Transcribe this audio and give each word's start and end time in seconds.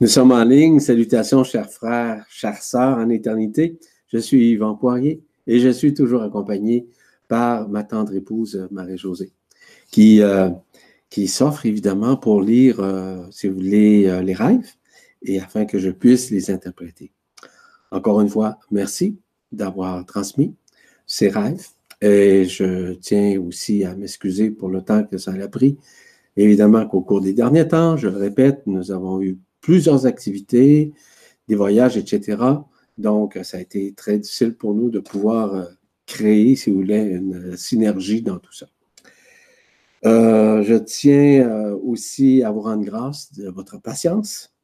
Nous 0.00 0.06
sommes 0.06 0.30
en 0.30 0.44
ligne. 0.44 0.78
Salutations, 0.78 1.42
chers 1.42 1.68
frères, 1.68 2.24
chères 2.30 2.62
sœurs 2.62 2.98
en 2.98 3.08
éternité. 3.08 3.80
Je 4.06 4.18
suis 4.18 4.52
Yvan 4.52 4.76
Poirier 4.76 5.24
et 5.48 5.58
je 5.58 5.70
suis 5.70 5.92
toujours 5.92 6.22
accompagné 6.22 6.86
par 7.26 7.68
ma 7.68 7.82
tendre 7.82 8.14
épouse 8.14 8.68
Marie-Josée, 8.70 9.32
qui, 9.90 10.22
euh, 10.22 10.50
qui 11.10 11.26
s'offre 11.26 11.66
évidemment 11.66 12.16
pour 12.16 12.42
lire, 12.42 12.78
euh, 12.78 13.24
si 13.32 13.48
vous 13.48 13.56
voulez, 13.56 14.06
euh, 14.06 14.22
les 14.22 14.34
rêves 14.34 14.70
et 15.22 15.40
afin 15.40 15.64
que 15.64 15.80
je 15.80 15.90
puisse 15.90 16.30
les 16.30 16.48
interpréter. 16.52 17.10
Encore 17.90 18.20
une 18.20 18.28
fois, 18.28 18.60
merci 18.70 19.18
d'avoir 19.50 20.06
transmis 20.06 20.54
ces 21.06 21.28
rêves 21.28 21.66
et 22.00 22.44
je 22.44 22.92
tiens 22.92 23.40
aussi 23.40 23.84
à 23.84 23.96
m'excuser 23.96 24.50
pour 24.50 24.68
le 24.68 24.80
temps 24.80 25.02
que 25.02 25.18
ça 25.18 25.32
a 25.32 25.48
pris. 25.48 25.76
Évidemment 26.36 26.86
qu'au 26.86 27.00
cours 27.00 27.20
des 27.20 27.32
derniers 27.32 27.66
temps, 27.66 27.96
je 27.96 28.06
le 28.06 28.16
répète, 28.16 28.62
nous 28.66 28.92
avons 28.92 29.20
eu 29.20 29.38
plusieurs 29.60 30.06
activités, 30.06 30.92
des 31.48 31.54
voyages, 31.54 31.96
etc. 31.96 32.36
Donc, 32.98 33.38
ça 33.42 33.58
a 33.58 33.60
été 33.60 33.92
très 33.92 34.18
difficile 34.18 34.54
pour 34.54 34.74
nous 34.74 34.90
de 34.90 34.98
pouvoir 34.98 35.54
euh, 35.54 35.64
créer, 36.06 36.56
si 36.56 36.70
vous 36.70 36.76
voulez, 36.76 37.00
une 37.00 37.56
synergie 37.56 38.22
dans 38.22 38.38
tout 38.38 38.52
ça. 38.52 38.66
Euh, 40.04 40.62
je 40.62 40.74
tiens 40.74 41.48
euh, 41.48 41.76
aussi 41.76 42.42
à 42.42 42.50
vous 42.50 42.60
rendre 42.60 42.84
grâce 42.84 43.32
de 43.32 43.48
votre 43.48 43.80
patience 43.80 44.54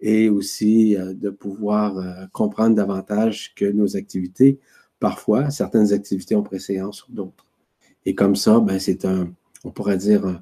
et 0.00 0.30
aussi 0.30 0.96
de 0.96 1.28
pouvoir 1.28 2.26
comprendre 2.32 2.74
davantage 2.74 3.52
que 3.54 3.66
nos 3.66 3.98
activités, 3.98 4.58
parfois, 4.98 5.50
certaines 5.50 5.92
activités 5.92 6.34
ont 6.34 6.42
préséance 6.42 6.96
sur 6.96 7.10
d'autres. 7.10 7.44
Et 8.06 8.14
comme 8.14 8.34
ça, 8.34 8.60
ben, 8.60 8.78
c'est 8.78 9.04
un, 9.04 9.30
on 9.62 9.70
pourrait 9.70 9.98
dire, 9.98 10.40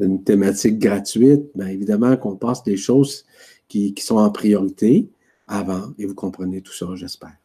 une 0.00 0.22
thématique 0.22 0.78
gratuite, 0.78 1.44
bien 1.54 1.68
évidemment 1.68 2.16
qu'on 2.16 2.36
passe 2.36 2.62
des 2.64 2.76
choses 2.76 3.24
qui, 3.68 3.94
sont 3.98 4.16
en 4.16 4.30
priorité 4.30 5.08
avant, 5.46 5.92
et 5.98 6.06
vous 6.06 6.14
comprenez 6.14 6.60
tout 6.60 6.72
ça, 6.72 6.86
j'espère. 6.94 7.36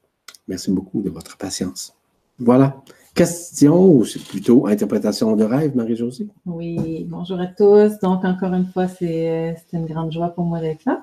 Merci 0.47 0.71
beaucoup 0.71 1.01
de 1.01 1.09
votre 1.09 1.37
patience. 1.37 1.95
Voilà. 2.39 2.81
Question 3.13 3.91
ou 3.91 4.05
c'est 4.05 4.23
plutôt 4.23 4.67
interprétation 4.67 5.35
de 5.35 5.43
rêve, 5.43 5.75
Marie-Josée? 5.75 6.27
Oui, 6.45 7.05
bonjour 7.09 7.39
à 7.39 7.47
tous. 7.47 7.99
Donc, 8.01 8.23
encore 8.23 8.53
une 8.53 8.67
fois, 8.67 8.87
c'est 8.87 9.55
une 9.73 9.85
grande 9.85 10.11
joie 10.11 10.29
pour 10.29 10.45
moi 10.45 10.59
d'être 10.59 10.85
là 10.85 11.01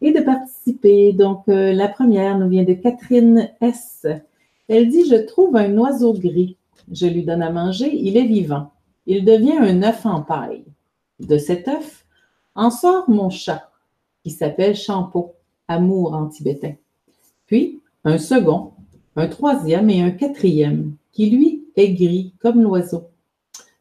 et 0.00 0.12
de 0.12 0.20
participer. 0.20 1.12
Donc, 1.12 1.48
euh, 1.48 1.72
la 1.72 1.88
première 1.88 2.38
nous 2.38 2.48
vient 2.48 2.64
de 2.64 2.74
Catherine 2.74 3.50
S. 3.60 4.06
Elle 4.68 4.88
dit 4.88 5.08
Je 5.08 5.16
trouve 5.16 5.56
un 5.56 5.76
oiseau 5.76 6.12
gris. 6.12 6.56
Je 6.92 7.06
lui 7.06 7.24
donne 7.24 7.42
à 7.42 7.50
manger, 7.50 7.90
il 7.92 8.16
est 8.16 8.26
vivant. 8.26 8.70
Il 9.06 9.24
devient 9.24 9.58
un 9.58 9.82
œuf 9.82 10.06
en 10.06 10.22
paille. 10.22 10.64
De 11.20 11.38
cet 11.38 11.68
œuf 11.68 12.04
en 12.54 12.70
sort 12.70 13.08
mon 13.08 13.30
chat, 13.30 13.70
qui 14.22 14.30
s'appelle 14.30 14.76
Champo, 14.76 15.34
amour 15.68 16.14
en 16.14 16.26
tibétain. 16.26 16.74
Puis 17.46 17.80
un 18.04 18.18
second, 18.18 18.72
un 19.16 19.28
troisième 19.28 19.90
et 19.90 20.02
un 20.02 20.10
quatrième, 20.10 20.94
qui 21.12 21.30
lui 21.30 21.64
est 21.76 21.92
gris 21.92 22.34
comme 22.40 22.62
l'oiseau. 22.62 23.08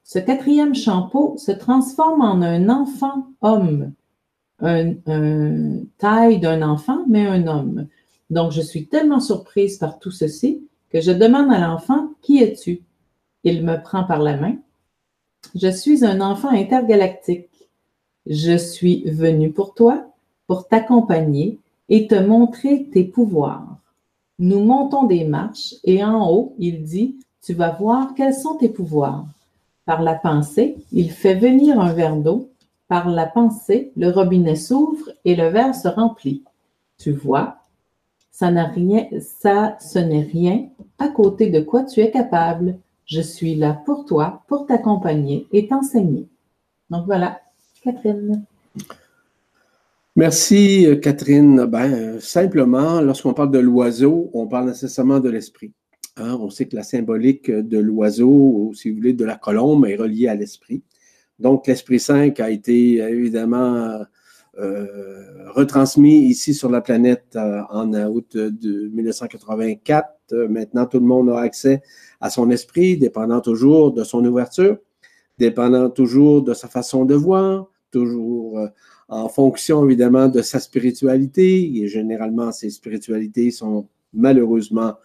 Ce 0.04 0.20
quatrième 0.20 0.76
Champo 0.76 1.36
se 1.38 1.52
transforme 1.52 2.22
en 2.22 2.42
un 2.42 2.70
enfant 2.70 3.28
homme, 3.42 3.94
un, 4.60 4.94
taille 5.98 6.40
d'un 6.40 6.62
enfant, 6.62 7.04
mais 7.08 7.26
un 7.26 7.48
homme. 7.48 7.88
Donc, 8.30 8.52
je 8.52 8.62
suis 8.62 8.88
tellement 8.88 9.20
surprise 9.20 9.78
par 9.78 10.00
tout 10.00 10.12
ceci 10.12 10.68
que 10.90 11.02
je 11.02 11.12
demande 11.12 11.52
à 11.52 11.60
l'enfant, 11.60 12.12
Qui 12.22 12.42
es-tu? 12.42 12.82
Il 13.44 13.66
me 13.66 13.82
prend 13.82 14.04
par 14.04 14.20
la 14.20 14.38
main 14.38 14.56
je 15.56 15.70
suis 15.70 16.04
un 16.06 16.22
enfant 16.22 16.50
intergalactique. 16.50 17.50
Je 18.26 18.58
suis 18.58 19.04
venu 19.10 19.52
pour 19.52 19.74
toi, 19.74 20.06
pour 20.48 20.68
t'accompagner 20.68 21.60
et 21.90 22.08
te 22.08 22.16
montrer 22.16 22.86
tes 22.92 23.04
pouvoirs. 23.04 23.78
Nous 24.40 24.64
montons 24.64 25.04
des 25.04 25.26
marches 25.26 25.76
et 25.84 26.04
en 26.04 26.30
haut, 26.30 26.56
il 26.58 26.84
dit, 26.84 27.18
tu 27.42 27.54
vas 27.54 27.72
voir 27.72 28.14
quels 28.16 28.34
sont 28.34 28.56
tes 28.56 28.70
pouvoirs. 28.70 29.26
Par 29.86 30.02
la 30.02 30.16
pensée, 30.16 30.78
il 30.92 31.12
fait 31.12 31.36
venir 31.36 31.80
un 31.80 31.94
verre 31.94 32.16
d'eau. 32.16 32.50
Par 32.88 33.10
la 33.10 33.26
pensée, 33.26 33.92
le 33.98 34.10
robinet 34.10 34.56
s'ouvre 34.56 35.10
et 35.26 35.36
le 35.36 35.50
verre 35.50 35.76
se 35.76 35.88
remplit. 35.88 36.44
Tu 36.98 37.12
vois, 37.12 37.58
ça 38.32 38.50
n'a 38.50 38.66
rien, 38.66 39.08
ça, 39.20 39.78
ce 39.80 40.00
n'est 40.00 40.24
rien 40.24 40.68
à 41.00 41.10
côté 41.10 41.50
de 41.50 41.60
quoi 41.60 41.84
tu 41.84 42.00
es 42.00 42.12
capable. 42.12 42.78
Je 43.14 43.22
suis 43.22 43.54
là 43.54 43.80
pour 43.86 44.06
toi, 44.06 44.42
pour 44.48 44.66
t'accompagner 44.66 45.46
et 45.52 45.68
t'enseigner. 45.68 46.28
Donc 46.90 47.06
voilà, 47.06 47.42
Catherine. 47.84 48.44
Merci, 50.16 50.88
Catherine. 51.00 51.66
Ben, 51.66 52.20
simplement, 52.20 53.02
lorsqu'on 53.02 53.36
parle 53.36 53.52
de 53.52 53.60
l'oiseau, 53.60 54.32
on 54.34 54.48
parle 54.48 54.70
nécessairement 54.70 55.20
de 55.20 55.30
l'esprit. 55.30 55.74
Hein. 56.18 56.40
On 56.42 56.50
sait 56.50 56.66
que 56.66 56.76
la 56.76 56.82
symbolique 56.82 57.52
de 57.52 57.78
l'oiseau, 57.78 58.72
si 58.74 58.90
vous 58.90 58.96
voulez, 58.96 59.14
de 59.14 59.26
la 59.26 59.36
colombe, 59.36 59.86
est 59.86 59.96
reliée 59.96 60.28
à 60.28 60.34
l'esprit. 60.34 60.82
Donc, 61.38 61.68
l'Esprit 61.68 62.00
Saint 62.00 62.34
a 62.40 62.50
été 62.50 62.96
évidemment 62.96 64.06
euh, 64.58 65.52
retransmis 65.52 66.26
ici 66.26 66.56
sur 66.56 66.72
la 66.72 66.82
planète 66.82 67.36
euh, 67.36 67.62
en 67.70 67.94
août 67.94 68.38
de 68.38 68.88
1984. 68.88 70.10
Euh, 70.34 70.48
maintenant, 70.48 70.86
tout 70.86 71.00
le 71.00 71.06
monde 71.06 71.30
a 71.30 71.40
accès 71.40 71.82
à 72.20 72.30
son 72.30 72.50
esprit, 72.50 72.98
dépendant 72.98 73.42
toujours 73.42 73.94
de 73.94 74.04
son 74.04 74.26
ouverture, 74.26 74.78
dépendant 75.38 75.90
toujours 75.90 76.42
de 76.42 76.54
sa 76.54 76.68
façon 76.68 77.06
de 77.06 77.16
voir, 77.16 77.68
toujours 77.92 78.60
en 79.08 79.30
fonction 79.30 79.86
évidemment 79.86 80.28
de 80.28 80.42
sa 80.42 80.60
spiritualité. 80.60 81.78
Et 81.78 81.88
généralement, 81.88 82.52
ces 82.52 82.70
spiritualités 82.70 83.52
sont 83.52 83.88
malheureusement 84.14 84.96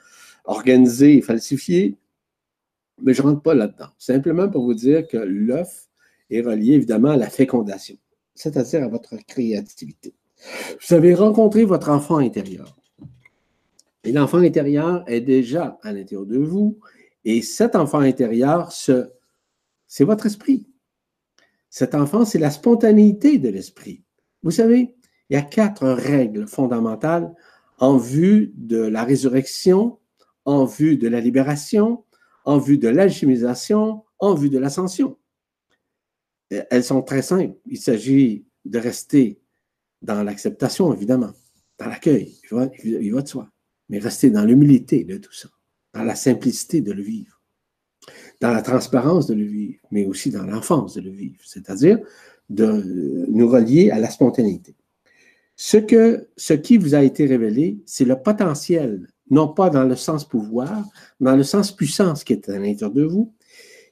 organisées 0.45 1.19
et 1.19 1.23
falsifiées. 1.23 1.97
Mais 3.03 3.15
je 3.15 3.23
ne 3.23 3.29
rentre 3.29 3.43
pas 3.43 3.55
là-dedans. 3.55 3.89
Simplement 3.99 4.49
pour 4.49 4.65
vous 4.65 4.75
dire 4.75 5.07
que 5.07 5.19
l'œuf 5.19 5.89
est 6.31 6.41
relié 6.41 6.75
évidemment 6.75 7.11
à 7.11 7.17
la 7.17 7.31
fécondation 7.31 7.97
c'est-à-dire 8.39 8.85
à 8.85 8.89
votre 8.89 9.17
créativité. 9.27 10.15
Vous 10.81 10.95
avez 10.95 11.15
rencontré 11.15 11.65
votre 11.65 11.91
enfant 11.91 12.19
intérieur. 12.19 12.78
Et 14.09 14.13
l'enfant 14.13 14.39
intérieur 14.39 15.05
est 15.07 15.21
déjà 15.21 15.79
à 15.83 15.93
l'intérieur 15.93 16.25
de 16.25 16.39
vous. 16.39 16.79
Et 17.25 17.43
cet 17.43 17.77
enfant 17.77 17.99
intérieur, 17.99 18.73
c'est 18.73 20.05
votre 20.05 20.25
esprit. 20.25 20.67
Cet 21.69 21.95
enfant, 21.95 22.25
c'est 22.25 22.39
la 22.39 22.51
spontanéité 22.51 23.37
de 23.37 23.51
l'esprit. 23.51 24.03
Vous 24.43 24.51
savez, 24.51 24.97
il 25.29 25.35
y 25.35 25.37
a 25.37 25.43
quatre 25.43 25.87
règles 25.87 26.47
fondamentales 26.47 27.35
en 27.79 27.99
vue 27.99 28.53
de 28.57 28.79
la 28.79 29.05
résurrection, 29.05 29.99
en 30.47 30.65
vue 30.65 30.97
de 30.97 31.09
la 31.09 31.21
libération, 31.21 32.05
en 32.47 32.57
vue 32.57 32.79
de 32.79 32.89
l'alchimisation, 32.89 34.05
en 34.19 34.35
vue 34.35 34.49
de 34.49 34.59
l'ascension 34.59 35.19
elles 36.51 36.85
sont 36.85 37.03
très 37.03 37.21
simples. 37.21 37.59
Il 37.67 37.79
s'agit 37.79 38.47
de 38.65 38.79
rester 38.79 39.39
dans 40.01 40.23
l'acceptation, 40.23 40.95
évidemment, 40.95 41.33
dans 41.79 41.87
l'accueil, 41.87 42.39
il 42.43 42.57
va, 42.57 42.67
de 42.67 43.29
soi, 43.29 43.51
mais 43.89 43.99
rester 43.99 44.31
dans 44.31 44.45
l'humilité 44.45 45.05
de 45.05 45.17
tout 45.17 45.33
ça, 45.33 45.49
dans 45.95 46.03
la 46.03 46.15
simplicité 46.15 46.81
de 46.81 46.93
le 46.93 47.03
vivre, 47.03 47.41
dans 48.41 48.53
la 48.53 48.63
transparence 48.63 49.27
de 49.27 49.35
le 49.35 49.45
vivre, 49.45 49.81
mais 49.91 50.07
aussi 50.07 50.31
dans 50.31 50.45
l'enfance 50.45 50.95
de 50.95 51.01
le 51.01 51.11
vivre, 51.11 51.41
c'est-à-dire 51.45 51.99
de 52.49 53.27
nous 53.29 53.49
relier 53.49 53.91
à 53.91 53.99
la 53.99 54.09
spontanéité. 54.09 54.75
Ce, 55.57 55.77
que, 55.77 56.29
ce 56.37 56.55
qui 56.55 56.79
vous 56.79 56.95
a 56.95 57.03
été 57.03 57.27
révélé, 57.27 57.79
c'est 57.85 58.05
le 58.05 58.17
potentiel, 58.17 59.09
non 59.31 59.49
pas 59.49 59.71
dans 59.71 59.85
le 59.85 59.97
sens 59.97 60.27
pouvoir, 60.27 60.85
dans 61.21 61.37
le 61.37 61.43
sens 61.43 61.75
puissance 61.75 62.25
qui 62.25 62.33
est 62.33 62.49
à 62.49 62.59
l'intérieur 62.59 62.93
de 62.93 63.03
vous, 63.03 63.35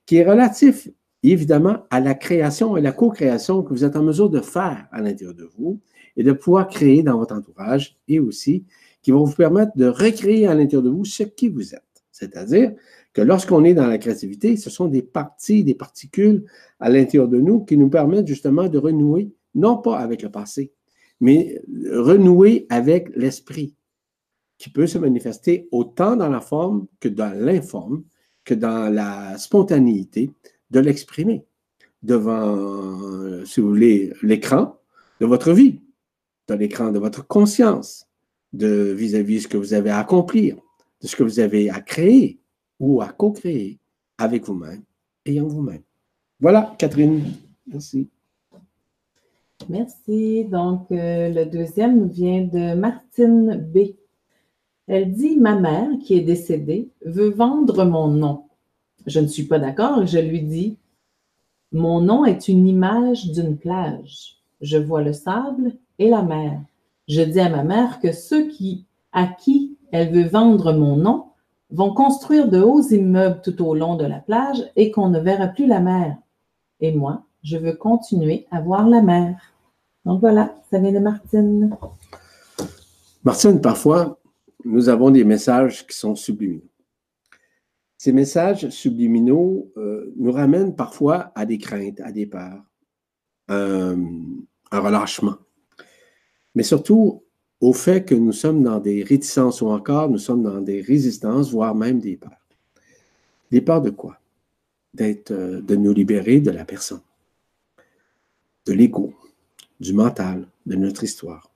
qui 0.07 0.17
est 0.17 0.25
relatif 0.25 0.89
évidemment 1.23 1.79
à 1.91 2.01
la 2.01 2.15
création 2.15 2.77
et 2.77 2.81
la 2.81 2.93
co-création 2.93 3.63
que 3.63 3.71
vous 3.71 3.85
êtes 3.85 3.97
en 3.97 4.03
mesure 4.03 4.31
de 4.31 4.41
faire 4.41 4.87
à 4.93 5.01
l'intérieur 5.01 5.35
de 5.35 5.49
vous 5.57 5.81
et 6.17 6.23
de 6.23 6.33
pouvoir 6.33 6.69
créer 6.69 7.03
dans 7.03 7.19
votre 7.19 7.35
entourage 7.35 7.97
et 8.07 8.21
aussi 8.21 8.65
qui 9.07 9.13
vont 9.13 9.23
vous 9.23 9.37
permettre 9.37 9.71
de 9.77 9.87
recréer 9.87 10.49
à 10.49 10.55
l'intérieur 10.57 10.83
de 10.83 10.91
vous 10.91 11.05
ce 11.05 11.23
qui 11.23 11.49
vous 11.49 11.77
êtes. 11.77 12.05
C'est-à-dire 12.11 12.73
que 13.13 13.23
lorsqu'on 13.23 13.63
est 13.63 13.73
dans 13.73 13.87
la 13.87 13.99
créativité, 13.99 14.57
ce 14.57 14.69
sont 14.69 14.89
des 14.89 15.03
parties, 15.03 15.63
des 15.63 15.77
particules 15.77 16.45
à 16.81 16.91
l'intérieur 16.91 17.29
de 17.29 17.39
nous 17.39 17.65
qui 17.65 17.77
nous 17.77 17.89
permettent 17.89 18.27
justement 18.27 18.69
de 18.69 18.79
renouer, 18.79 19.31
non 19.55 19.77
pas 19.77 19.99
avec 19.99 20.23
le 20.23 20.31
passé, 20.33 20.73
mais 21.21 21.63
renouer 21.93 22.67
avec 22.69 23.15
l'esprit, 23.15 23.77
qui 24.59 24.71
peut 24.71 24.89
se 24.89 24.99
manifester 24.99 25.69
autant 25.71 26.17
dans 26.17 26.29
la 26.29 26.41
forme 26.41 26.89
que 26.99 27.09
dans 27.09 27.33
l'informe, 27.33 28.03
que 28.45 28.55
dans 28.55 28.93
la 28.93 29.39
spontanéité, 29.39 30.33
de 30.73 30.81
l'exprimer 30.81 31.47
devant, 32.03 33.45
si 33.45 33.61
vous 33.61 33.69
voulez, 33.69 34.13
l'écran 34.23 34.81
de 35.21 35.27
votre 35.27 35.53
vie, 35.53 35.81
dans 36.49 36.57
l'écran 36.57 36.91
de 36.91 36.99
votre 36.99 37.25
conscience, 37.25 38.06
de 38.53 38.93
vis-à-vis 38.93 39.43
ce 39.43 39.49
que 39.49 39.57
vous 39.57 39.75
avez 39.75 39.91
à 39.91 39.99
accomplir, 39.99 40.57
de 41.03 41.07
ce 41.07 41.17
que 41.17 41.23
vous 41.23 41.41
avez 41.41 41.71
à 41.71 41.81
créer 41.81 42.39
ou 42.81 43.01
à 43.03 43.09
co-créer 43.09 43.79
avec 44.19 44.45
vous-même 44.45 44.83
et 45.25 45.41
en 45.41 45.47
vous-même. 45.47 45.83
Voilà, 46.41 46.75
Catherine. 46.79 47.23
Merci. 47.67 48.09
Merci. 49.69 50.45
Donc, 50.45 50.91
euh, 50.93 51.29
le 51.29 51.47
deuxième 51.47 52.09
vient 52.09 52.43
de 52.43 52.75
Martine 52.75 53.57
B. 53.57 53.95
Elle 54.87 55.13
dit 55.13 55.37
Ma 55.37 55.59
mère, 55.59 55.89
qui 56.05 56.15
est 56.15 56.21
décédée, 56.21 56.89
veut 57.05 57.31
vendre 57.31 57.85
mon 57.85 58.09
nom. 58.09 58.45
Je 59.07 59.21
ne 59.21 59.27
suis 59.27 59.45
pas 59.45 59.59
d'accord 59.59 60.07
je 60.07 60.19
lui 60.19 60.43
dis 60.43 60.77
Mon 61.73 62.01
nom 62.01 62.25
est 62.25 62.49
une 62.49 62.67
image 62.67 63.33
d'une 63.33 63.57
plage. 63.57 64.37
Je 64.61 64.79
vois 64.79 65.03
le 65.03 65.13
sable 65.13 65.73
et 65.99 66.11
la 66.11 66.23
mer. 66.23 66.61
Je 67.09 67.23
dis 67.23 67.41
à 67.41 67.49
ma 67.49 67.63
mère 67.63 68.01
que 68.01 68.13
ceux 68.13 68.49
qui, 68.49 68.87
à 69.13 69.27
qui 69.27 69.77
elle 69.93 70.13
veut 70.13 70.29
vendre 70.29 70.73
mon 70.73 70.97
nom 70.97 71.27
vont 71.71 71.95
construire 71.95 72.49
de 72.49 72.61
hauts 72.61 72.83
immeubles 72.83 73.41
tout 73.43 73.65
au 73.65 73.75
long 73.75 73.97
de 73.97 74.05
la 74.05 74.19
plage 74.19 74.63
et 74.77 74.91
qu'on 74.91 75.09
ne 75.09 75.21
verra 75.21 75.49
plus 75.49 75.67
la 75.67 75.81
mer. 75.81 76.17
Et 76.81 76.93
moi, 76.93 77.25
je 77.43 77.57
veux 77.57 77.75
continuer 77.75 78.47
à 78.51 78.61
voir 78.61 78.89
la 78.89 79.03
mer. 79.03 79.37
Donc 80.05 80.21
voilà, 80.21 80.55
ça 80.71 80.79
vient 80.79 80.93
de 80.93 80.99
Martine. 80.99 81.77
Martine, 83.25 83.61
parfois, 83.61 84.19
nous 84.65 84.89
avons 84.89 85.11
des 85.11 85.25
messages 85.25 85.87
qui 85.87 85.97
sont 85.97 86.15
subliminaux. 86.15 86.63
Ces 87.99 88.13
messages 88.13 88.69
subliminaux 88.69 89.73
euh, 89.77 90.13
nous 90.17 90.31
ramènent 90.31 90.77
parfois 90.77 91.33
à 91.35 91.47
des 91.47 91.59
craintes, 91.59 92.01
à 92.01 92.13
des 92.13 92.27
peurs, 92.27 92.63
un 93.49 93.97
relâchement, 94.73 95.37
mais 96.57 96.63
surtout 96.65 97.23
au 97.61 97.73
fait 97.73 98.05
que 98.05 98.15
nous 98.15 98.33
sommes 98.33 98.63
dans 98.63 98.81
des 98.81 99.05
réticences 99.05 99.61
ou 99.61 99.69
encore 99.69 100.11
nous 100.11 100.19
sommes 100.19 100.43
dans 100.43 100.61
des 100.61 100.81
résistances, 100.81 101.51
voire 101.53 101.75
même 101.75 102.01
des 102.01 102.17
peurs. 102.17 102.33
Des 103.53 103.61
peurs 103.61 103.83
de 103.83 103.91
quoi? 103.91 104.19
D'être, 104.95 105.31
euh, 105.31 105.61
de 105.61 105.77
nous 105.77 105.93
libérer 105.93 106.41
de 106.41 106.51
la 106.51 106.65
personne, 106.65 107.03
de 108.65 108.73
l'ego, 108.73 109.13
du 109.79 109.93
mental, 109.93 110.49
de 110.65 110.75
notre 110.75 111.05
histoire. 111.05 111.51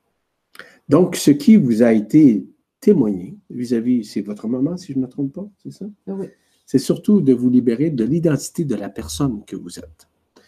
Donc, 0.89 1.17
ce 1.17 1.31
qui 1.31 1.57
vous 1.57 1.83
a 1.83 1.93
été 1.93 2.47
témoigné 2.81 3.37
vis-à-vis, 3.49 4.05
c'est 4.05 4.21
votre 4.21 4.47
maman, 4.49 4.77
si 4.77 4.93
je 4.93 4.99
ne 4.99 5.05
me 5.05 5.09
trompe 5.09 5.33
pas, 5.33 5.49
c'est 5.63 5.73
ça? 5.73 5.87
Ah 6.07 6.13
oui. 6.13 6.27
C'est 6.67 6.79
surtout 6.79 7.23
de 7.23 7.33
vous 7.33 7.49
libérer 7.49 7.89
de 7.91 8.05
l'identité 8.05 8.65
de 8.65 8.75
la 8.75 8.91
personne 8.91 9.43
que 9.47 9.57
vous 9.57 9.79
êtes. 9.79 10.09
Vous 10.37 10.43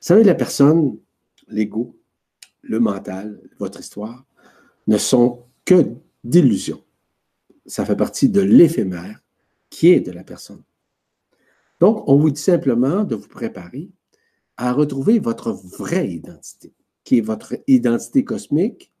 savez, 0.00 0.22
la 0.22 0.36
personne, 0.36 0.96
l'ego, 1.48 1.96
le 2.62 2.80
mental, 2.80 3.40
votre 3.58 3.80
histoire, 3.80 4.24
ne 4.86 4.98
sont 4.98 5.44
que 5.64 5.86
d'illusions. 6.24 6.82
Ça 7.66 7.84
fait 7.84 7.96
partie 7.96 8.28
de 8.28 8.40
l'éphémère 8.40 9.20
qui 9.70 9.90
est 9.90 10.00
de 10.00 10.12
la 10.12 10.24
personne. 10.24 10.62
Donc, 11.80 12.08
on 12.08 12.16
vous 12.16 12.30
dit 12.30 12.40
simplement 12.40 13.04
de 13.04 13.14
vous 13.14 13.28
préparer 13.28 13.90
à 14.56 14.72
retrouver 14.72 15.18
votre 15.18 15.52
vraie 15.52 16.08
identité, 16.08 16.72
qui 17.04 17.18
est 17.18 17.22
votre 17.22 17.54
identité 17.66 18.24
cosmique, 18.24 18.92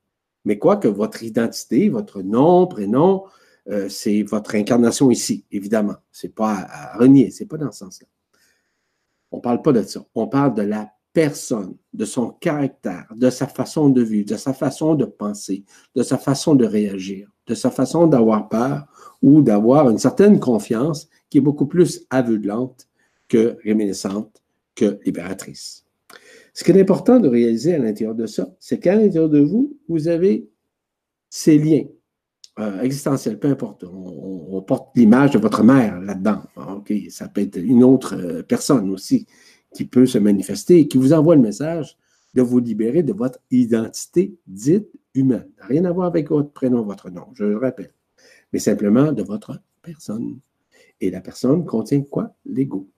mais 0.44 0.58
quoi 0.58 0.76
que 0.76 0.88
votre 0.88 1.22
identité, 1.22 1.88
votre 1.88 2.22
nom, 2.22 2.66
prénom, 2.66 3.24
euh, 3.68 3.88
c'est 3.88 4.22
votre 4.22 4.54
incarnation 4.56 5.10
ici, 5.10 5.44
évidemment. 5.52 5.96
C'est 6.10 6.34
pas 6.34 6.66
à, 6.68 6.98
renier, 6.98 7.30
c'est 7.30 7.46
pas 7.46 7.58
dans 7.58 7.70
ce 7.70 7.78
sens-là. 7.78 8.08
On 9.30 9.40
parle 9.40 9.62
pas 9.62 9.72
de 9.72 9.82
ça. 9.82 10.04
On 10.14 10.26
parle 10.26 10.54
de 10.54 10.62
la 10.62 10.92
personne, 11.12 11.76
de 11.92 12.04
son 12.04 12.30
caractère, 12.30 13.06
de 13.14 13.30
sa 13.30 13.46
façon 13.46 13.90
de 13.90 14.02
vivre, 14.02 14.28
de 14.30 14.36
sa 14.36 14.54
façon 14.54 14.94
de 14.94 15.04
penser, 15.04 15.64
de 15.94 16.02
sa 16.02 16.18
façon 16.18 16.54
de 16.54 16.64
réagir, 16.64 17.30
de 17.46 17.54
sa 17.54 17.70
façon 17.70 18.06
d'avoir 18.06 18.48
peur 18.48 18.86
ou 19.20 19.42
d'avoir 19.42 19.90
une 19.90 19.98
certaine 19.98 20.40
confiance 20.40 21.08
qui 21.28 21.38
est 21.38 21.42
beaucoup 21.42 21.66
plus 21.66 22.06
aveuglante 22.10 22.88
que 23.28 23.56
réminiscente, 23.64 24.42
que 24.74 24.98
libératrice. 25.04 25.84
Ce 26.54 26.64
qui 26.64 26.70
est 26.70 26.80
important 26.80 27.18
de 27.18 27.28
réaliser 27.28 27.74
à 27.74 27.78
l'intérieur 27.78 28.14
de 28.14 28.26
ça, 28.26 28.48
c'est 28.58 28.78
qu'à 28.78 28.94
l'intérieur 28.94 29.28
de 29.28 29.40
vous, 29.40 29.78
vous 29.88 30.08
avez 30.08 30.48
ces 31.30 31.58
liens 31.58 31.84
euh, 32.58 32.82
existentiels, 32.82 33.38
peu 33.38 33.48
importe. 33.48 33.84
On, 33.84 34.60
porte 34.62 34.94
l'image 34.94 35.32
de 35.32 35.38
votre 35.38 35.64
mère 35.64 35.98
là-dedans. 36.00 36.42
Ça 37.08 37.28
peut 37.28 37.40
être 37.40 37.56
une 37.56 37.82
autre 37.82 38.14
euh, 38.14 38.42
personne 38.42 38.90
aussi 38.90 39.26
qui 39.74 39.84
peut 39.84 40.06
se 40.06 40.18
manifester 40.18 40.78
et 40.78 40.88
qui 40.88 40.98
vous 40.98 41.12
envoie 41.12 41.34
le 41.34 41.42
message 41.42 41.96
de 42.34 42.42
vous 42.42 42.58
libérer 42.58 43.02
de 43.02 43.12
votre 43.12 43.38
identité 43.50 44.34
dite 44.46 44.88
humaine. 45.14 45.48
Rien 45.60 45.84
à 45.84 45.92
voir 45.92 46.06
avec 46.06 46.30
votre 46.30 46.50
prénom, 46.50 46.82
votre 46.82 47.10
nom, 47.10 47.26
je 47.34 47.44
le 47.44 47.58
rappelle, 47.58 47.92
mais 48.52 48.58
simplement 48.58 49.12
de 49.12 49.22
votre 49.22 49.60
personne. 49.82 50.38
Et 51.00 51.10
la 51.10 51.20
personne 51.20 51.64
contient 51.64 52.02
quoi? 52.02 52.34
L'ego. 52.46 52.88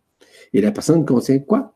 Et 0.52 0.60
la 0.60 0.72
personne 0.72 1.04
contient 1.04 1.38
quoi? 1.38 1.74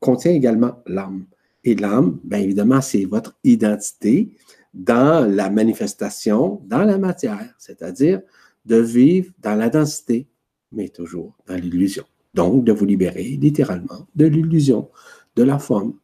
Contient 0.00 0.32
également 0.32 0.82
l'âme. 0.86 1.26
Et 1.64 1.74
l'âme, 1.74 2.18
bien 2.24 2.38
évidemment, 2.38 2.80
c'est 2.80 3.04
votre 3.04 3.38
identité 3.44 4.30
dans 4.74 5.26
la 5.28 5.50
manifestation, 5.50 6.62
dans 6.66 6.84
la 6.84 6.98
matière, 6.98 7.54
c'est-à-dire 7.58 8.20
de 8.64 8.76
vivre 8.76 9.32
dans 9.40 9.54
la 9.54 9.70
densité, 9.70 10.28
mais 10.72 10.88
toujours 10.88 11.36
dans 11.46 11.56
l'illusion. 11.56 12.04
Donc, 12.38 12.62
de 12.62 12.70
vous 12.70 12.84
libérer 12.84 13.24
littéralement 13.24 14.06
de 14.14 14.26
l'illusion, 14.26 14.90
de 15.34 15.42
la 15.42 15.58
forme, 15.58 15.94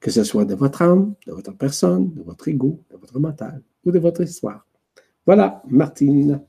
que 0.00 0.10
ce 0.10 0.24
soit 0.24 0.46
de 0.46 0.54
votre 0.54 0.80
âme, 0.80 1.12
de 1.26 1.32
votre 1.32 1.52
personne, 1.52 2.14
de 2.14 2.22
votre 2.22 2.48
ego, 2.48 2.80
de 2.90 2.96
votre 2.96 3.20
mental 3.20 3.60
ou 3.84 3.90
de 3.90 3.98
votre 3.98 4.22
histoire. 4.22 4.66
Voilà, 5.26 5.62
Martine. 5.68 6.40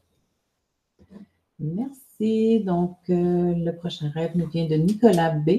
Merci. 1.60 2.62
Donc, 2.62 2.96
euh, 3.10 3.54
le 3.68 3.72
prochain 3.72 4.10
rêve 4.16 4.32
nous 4.36 4.48
vient 4.48 4.66
de 4.66 4.76
Nicolas 4.76 5.32
B. 5.32 5.50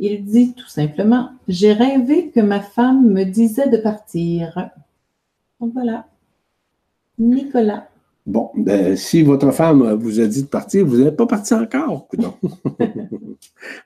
Il 0.00 0.24
dit 0.24 0.54
tout 0.54 0.66
simplement 0.68 1.30
J'ai 1.46 1.74
rêvé 1.74 2.32
que 2.32 2.40
ma 2.40 2.60
femme 2.60 3.12
me 3.12 3.22
disait 3.22 3.68
de 3.68 3.76
partir. 3.76 4.70
Donc 5.60 5.72
voilà. 5.72 6.08
Nicolas. 7.16 7.88
Bon, 8.28 8.50
ben, 8.54 8.94
si 8.94 9.22
votre 9.22 9.50
femme 9.52 9.94
vous 9.94 10.20
a 10.20 10.26
dit 10.26 10.42
de 10.42 10.48
partir, 10.48 10.84
vous 10.84 10.98
n'êtes 10.98 11.16
pas 11.16 11.26
parti 11.26 11.54
encore. 11.54 12.06
Non. 12.18 12.34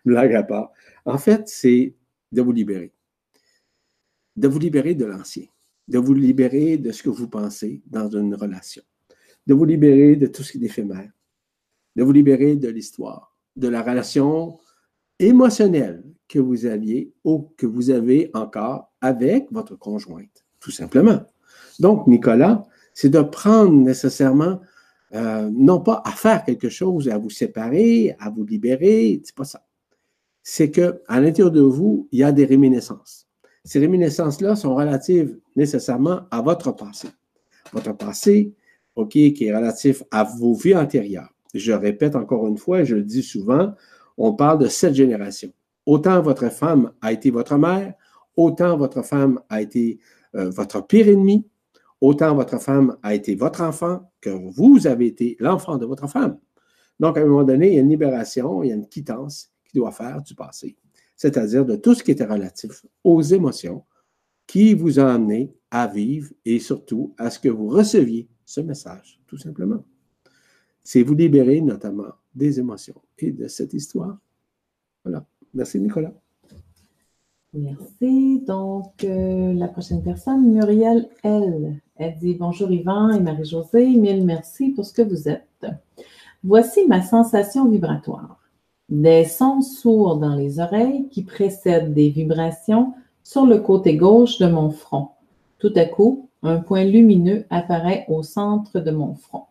Blague 0.05 0.35
à 0.35 0.43
part. 0.43 0.73
En 1.05 1.17
fait, 1.17 1.44
c'est 1.47 1.94
de 2.33 2.43
vous 2.43 2.50
libérer. 2.50 2.91
De 4.35 4.49
vous 4.49 4.59
libérer 4.59 4.97
de 4.97 5.05
l'ancien. 5.05 5.44
De 5.87 5.99
vous 5.99 6.12
libérer 6.12 6.77
de 6.77 6.91
ce 6.91 7.05
que 7.05 7.09
vous 7.09 7.29
pensez 7.29 7.83
dans 7.87 8.11
une 8.11 8.35
relation. 8.35 8.83
De 9.47 9.55
vous 9.55 9.65
libérer 9.65 10.17
de 10.17 10.27
tout 10.27 10.43
ce 10.43 10.50
qui 10.50 10.59
est 10.59 10.67
éphémère. 10.67 11.12
De 11.94 12.03
vous 12.03 12.12
libérer 12.12 12.56
de 12.56 12.69
l'histoire, 12.69 13.37
de 13.55 13.69
la 13.69 13.81
relation 13.81 14.59
émotionnelle 15.21 16.03
que 16.27 16.41
vous 16.41 16.67
aviez 16.67 17.12
ou 17.23 17.53
que 17.56 17.67
vous 17.67 17.91
avez 17.91 18.29
encore 18.35 18.91
avec 19.00 19.47
votre 19.53 19.77
conjointe, 19.77 20.44
tout 20.58 20.72
simplement. 20.72 21.22
Donc, 21.79 22.08
Nicolas, 22.08 22.67
c'est 22.94 23.08
de 23.08 23.20
prendre 23.20 23.72
nécessairement, 23.72 24.61
euh, 25.15 25.51
non 25.53 25.81
pas 25.81 26.03
à 26.05 26.11
faire 26.11 26.44
quelque 26.44 26.69
chose, 26.69 27.08
à 27.08 27.19
vous 27.19 27.31
séparer, 27.31 28.15
à 28.19 28.31
vous 28.31 28.44
libérer, 28.44 29.20
c'est 29.25 29.34
pas 29.34 29.44
ça. 29.44 29.65
C'est 30.43 30.70
qu'à 30.70 30.93
l'intérieur 31.08 31.51
de 31.51 31.61
vous, 31.61 32.08
il 32.13 32.20
y 32.20 32.25
a 32.25 32.32
des 32.32 32.44
réminiscences. 32.44 33.29
Ces 33.65 33.79
réminiscences-là 33.79 34.56
sont 34.56 34.75
relatives 34.75 35.39
nécessairement 35.55 36.22
à 36.31 36.43
votre 36.43 36.72
passé. 36.72 37.08
Votre 37.72 37.96
passé, 37.96 38.53
OK, 38.96 39.11
qui 39.11 39.44
est 39.44 39.55
relatif 39.55 40.03
à 40.11 40.25
vos 40.25 40.55
vies 40.55 40.75
antérieures. 40.75 41.32
Je 41.55 41.72
répète 41.72 42.17
encore 42.17 42.46
une 42.49 42.58
fois, 42.58 42.82
je 42.82 42.96
le 42.96 43.03
dis 43.03 43.22
souvent, 43.22 43.72
on 44.19 44.34
parle 44.34 44.58
de 44.58 44.69
sept 44.69 44.94
générations. 44.94 45.53
Autant 45.87 46.20
votre 46.22 46.51
femme 46.51 46.93
a 47.01 47.13
été 47.13 47.31
votre 47.31 47.56
mère, 47.56 47.94
autant 48.37 48.77
votre 48.77 49.03
femme 49.03 49.41
a 49.49 49.63
été 49.63 49.99
euh, 50.34 50.51
votre 50.51 50.87
pire 50.87 51.08
ennemi, 51.08 51.46
autant 52.03 52.35
votre 52.35 52.59
femme 52.59 52.97
a 53.03 53.15
été 53.15 53.37
votre 53.37 53.63
enfant 53.63 54.11
que 54.21 54.31
vous 54.31 54.87
avez 54.87 55.06
été 55.06 55.37
l'enfant 55.39 55.79
de 55.79 55.87
votre 55.87 56.09
femme. 56.09 56.37
Donc, 56.99 57.17
à 57.17 57.23
un 57.23 57.27
moment 57.27 57.44
donné, 57.44 57.69
il 57.69 57.75
y 57.75 57.79
a 57.79 57.81
une 57.81 57.89
libération, 57.89 58.63
il 58.63 58.69
y 58.69 58.73
a 58.73 58.75
une 58.75 58.89
quittance 58.89 59.51
qui 59.65 59.79
doit 59.79 59.93
faire 59.93 60.21
du 60.21 60.35
passé, 60.35 60.77
c'est-à-dire 61.17 61.65
de 61.65 61.77
tout 61.77 61.94
ce 61.94 62.03
qui 62.03 62.11
était 62.11 62.27
relatif 62.27 62.85
aux 63.05 63.23
émotions 63.23 63.85
qui 64.49 64.75
vous 64.75 64.99
a 64.99 65.13
amené 65.15 65.55
à 65.71 65.87
vivre 65.87 66.32
et 66.44 66.59
surtout 66.59 67.15
à 67.17 67.31
ce 67.31 67.39
que 67.39 67.49
vous 67.49 67.69
receviez 67.69 68.29
ce 68.44 68.61
message, 68.61 69.21
tout 69.29 69.39
simplement. 69.39 69.85
C'est 70.82 71.05
vous 71.05 71.15
libérer 71.15 71.61
notamment 71.61 72.13
des 72.35 72.59
émotions 72.59 73.01
et 73.19 73.31
de 73.31 73.47
cette 73.47 73.73
histoire. 73.75 74.19
Voilà. 75.05 75.25
Merci, 75.55 75.81
Nicolas. 75.81 76.13
Merci. 77.55 78.41
Donc, 78.41 79.05
euh, 79.05 79.53
la 79.55 79.69
prochaine 79.69 80.03
personne, 80.03 80.53
Muriel 80.53 81.09
L. 81.23 81.81
Elle 81.96 82.17
dit 82.17 82.34
Bonjour 82.34 82.70
Yvan 82.70 83.11
et 83.11 83.20
Marie-Josée, 83.20 83.87
mille 83.87 84.25
merci 84.25 84.70
pour 84.70 84.87
ce 84.87 84.94
que 84.94 85.03
vous 85.03 85.29
êtes. 85.29 85.67
Voici 86.43 86.87
ma 86.87 87.03
sensation 87.03 87.69
vibratoire. 87.69 88.41
Des 88.89 89.25
sons 89.25 89.61
sourds 89.61 90.17
dans 90.17 90.34
les 90.34 90.58
oreilles 90.58 91.08
qui 91.11 91.22
précèdent 91.22 91.93
des 91.93 92.08
vibrations 92.08 92.94
sur 93.22 93.44
le 93.44 93.58
côté 93.58 93.96
gauche 93.96 94.39
de 94.39 94.46
mon 94.46 94.70
front. 94.70 95.11
Tout 95.58 95.72
à 95.77 95.84
coup, 95.84 96.31
un 96.43 96.58
point 96.61 96.84
lumineux 96.84 97.44
apparaît 97.51 98.06
au 98.08 98.22
centre 98.22 98.81
de 98.81 98.91
mon 98.91 99.15
front. 99.15 99.44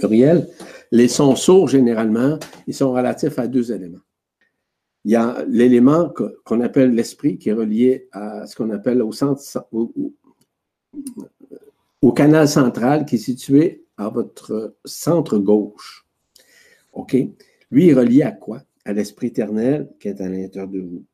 Muriel, 0.00 0.48
les 0.92 1.08
sons 1.08 1.36
sourds, 1.36 1.68
généralement, 1.68 2.38
ils 2.66 2.74
sont 2.74 2.92
relatifs 2.92 3.38
à 3.38 3.48
deux 3.48 3.72
éléments. 3.72 3.98
Il 5.04 5.12
y 5.12 5.16
a 5.16 5.44
l'élément 5.48 6.12
qu'on 6.44 6.60
appelle 6.60 6.94
l'esprit 6.94 7.36
qui 7.38 7.48
est 7.48 7.54
relié 7.54 8.08
à 8.12 8.46
ce 8.46 8.54
qu'on 8.54 8.70
appelle 8.70 9.02
au 9.02 9.10
centre, 9.12 9.42
au, 9.72 10.12
canal 12.12 12.46
central 12.46 13.04
qui 13.04 13.16
est 13.16 13.18
situé 13.18 13.84
à 13.96 14.08
votre 14.08 14.76
centre 14.84 15.38
gauche. 15.38 16.06
OK? 16.92 17.16
Lui 17.70 17.88
est 17.88 17.94
relié 17.94 18.22
à 18.22 18.32
quoi? 18.32 18.62
À 18.84 18.92
l'esprit 18.92 19.28
éternel 19.28 19.90
qui 19.98 20.08
est 20.08 20.20
à 20.20 20.28
l'intérieur 20.28 20.68
de 20.68 20.80
vous. 20.80 21.04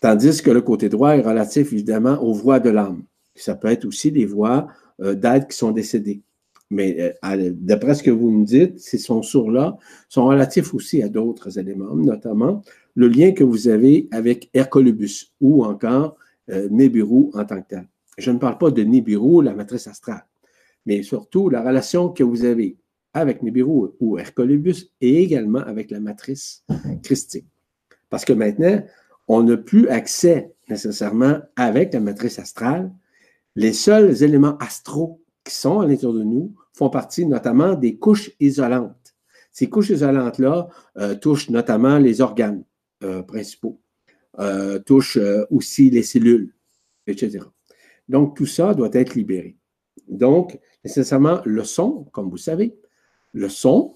Tandis 0.00 0.42
que 0.42 0.50
le 0.50 0.62
côté 0.62 0.88
droit 0.88 1.16
est 1.16 1.22
relatif 1.22 1.72
évidemment 1.72 2.22
aux 2.22 2.32
voies 2.32 2.60
de 2.60 2.70
l'âme. 2.70 3.04
Ça 3.34 3.54
peut 3.54 3.68
être 3.68 3.84
aussi 3.84 4.12
des 4.12 4.26
voies 4.26 4.66
euh, 5.00 5.14
d'êtres 5.14 5.48
qui 5.48 5.56
sont 5.56 5.70
décédés. 5.70 6.22
Mais 6.70 7.16
euh, 7.24 7.50
d'après 7.54 7.94
ce 7.94 8.02
que 8.02 8.10
vous 8.10 8.30
me 8.30 8.44
dites, 8.44 8.78
ces 8.78 8.98
sons-là 8.98 9.76
sont 10.08 10.26
relatifs 10.26 10.72
aussi 10.72 11.02
à 11.02 11.08
d'autres 11.08 11.58
éléments, 11.58 11.94
notamment 11.96 12.62
le 12.94 13.08
lien 13.08 13.32
que 13.32 13.42
vous 13.44 13.68
avez 13.68 14.08
avec 14.12 14.50
Hercolubus 14.54 15.32
ou 15.40 15.64
encore 15.64 16.16
euh, 16.50 16.68
Nibiru 16.70 17.30
en 17.34 17.44
tant 17.44 17.60
que 17.60 17.68
tel. 17.68 17.88
Je 18.18 18.30
ne 18.30 18.38
parle 18.38 18.58
pas 18.58 18.70
de 18.70 18.82
Nibiru, 18.82 19.42
la 19.42 19.54
matrice 19.54 19.88
astrale, 19.88 20.24
mais 20.86 21.02
surtout 21.02 21.48
la 21.48 21.62
relation 21.62 22.08
que 22.10 22.22
vous 22.22 22.44
avez 22.44 22.76
avec 23.14 23.42
Nibiru 23.42 23.90
ou 23.98 24.18
Hercolubus 24.18 24.92
et 25.00 25.22
également 25.22 25.60
avec 25.60 25.90
la 25.90 25.98
matrice 25.98 26.64
christique. 27.02 27.46
Parce 28.08 28.24
que 28.24 28.32
maintenant, 28.32 28.82
on 29.26 29.42
n'a 29.42 29.56
plus 29.56 29.88
accès 29.88 30.52
nécessairement 30.68 31.38
avec 31.56 31.92
la 31.94 32.00
matrice 32.00 32.38
astrale. 32.38 32.92
Les 33.56 33.72
seuls 33.72 34.22
éléments 34.22 34.56
astraux 34.58 35.20
qui 35.44 35.54
sont 35.54 35.80
à 35.80 35.86
l'intérieur 35.86 36.14
de 36.14 36.22
nous 36.22 36.54
font 36.72 36.90
partie 36.90 37.26
notamment 37.26 37.74
des 37.74 37.96
couches 37.96 38.30
isolantes. 38.40 39.14
Ces 39.52 39.68
couches 39.68 39.90
isolantes-là 39.90 40.68
euh, 40.98 41.14
touchent 41.14 41.50
notamment 41.50 41.98
les 41.98 42.20
organes 42.20 42.64
euh, 43.02 43.22
principaux, 43.22 43.80
euh, 44.38 44.78
touchent 44.78 45.18
aussi 45.50 45.90
les 45.90 46.02
cellules, 46.02 46.54
etc. 47.06 47.40
Donc, 48.08 48.36
tout 48.36 48.46
ça 48.46 48.74
doit 48.74 48.90
être 48.92 49.14
libéré. 49.14 49.56
Donc, 50.08 50.58
nécessairement, 50.84 51.40
le 51.44 51.64
son, 51.64 52.04
comme 52.12 52.30
vous 52.30 52.36
savez, 52.36 52.76
le 53.32 53.48
son, 53.48 53.94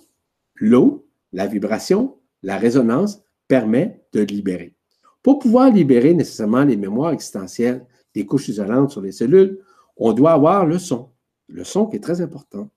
l'eau, 0.56 1.08
la 1.32 1.46
vibration, 1.46 2.18
la 2.42 2.58
résonance 2.58 3.22
permet 3.48 4.04
de 4.12 4.20
libérer. 4.20 4.74
Pour 5.22 5.38
pouvoir 5.38 5.70
libérer 5.70 6.14
nécessairement 6.14 6.64
les 6.64 6.76
mémoires 6.76 7.12
existentielles 7.12 7.86
des 8.14 8.26
couches 8.26 8.48
isolantes 8.48 8.90
sur 8.90 9.00
les 9.00 9.12
cellules, 9.12 9.58
on 9.96 10.12
doit 10.12 10.32
avoir 10.32 10.66
le 10.66 10.78
son. 10.78 11.10
Le 11.48 11.64
son 11.64 11.86
qui 11.86 11.96
est 11.96 12.00
très 12.00 12.20
important. 12.20 12.70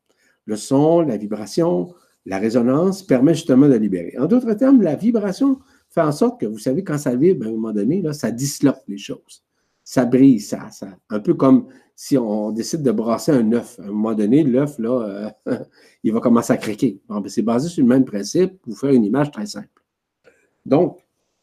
Le 0.46 0.56
son, 0.56 1.02
la 1.02 1.18
vibration, 1.18 1.94
la 2.26 2.40
résonance 2.40 3.04
permet 3.04 3.34
justement 3.34 3.68
de 3.68 3.76
libérer. 3.76 4.16
En 4.18 4.26
d'autres 4.26 4.54
termes, 4.54 4.82
la 4.82 4.96
vibration 4.96 5.60
fait 5.90 6.02
en 6.02 6.12
sorte 6.12 6.40
que, 6.40 6.46
vous 6.46 6.58
savez, 6.58 6.84
quand 6.84 6.98
ça 6.98 7.16
vibre, 7.16 7.46
à 7.46 7.50
un 7.50 7.54
moment 7.54 7.74
donné, 7.74 8.04
ça 8.14 8.32
disloque 8.32 8.82
les 8.88 8.98
choses. 8.98 9.44
Ça 9.84 10.06
brise, 10.06 10.50
ça. 10.50 10.70
Un 11.10 11.20
peu 11.20 11.34
comme 11.34 11.68
si 11.96 12.18
on 12.18 12.52
décide 12.52 12.84
de 12.84 12.92
brasser 12.92 13.32
un 13.32 13.52
œuf. 13.54 13.80
À 13.80 13.84
un 13.84 13.88
moment 13.88 14.14
donné, 14.14 14.44
l'œuf, 14.44 14.78
là, 14.78 15.32
euh, 15.48 15.58
il 16.04 16.14
va 16.14 16.20
commencer 16.20 16.54
à 16.54 16.58
craquer. 16.58 17.02
Ben, 17.08 17.24
c'est 17.28 17.42
basé 17.42 17.70
sur 17.70 17.82
le 17.84 17.90
même 17.90 18.06
principe 18.06 18.62
pour 18.62 18.78
faire 18.78 18.92
une 18.92 19.06
image 19.06 19.32
très 19.32 19.46
simple. 19.46 19.84
Donc, 20.66 21.00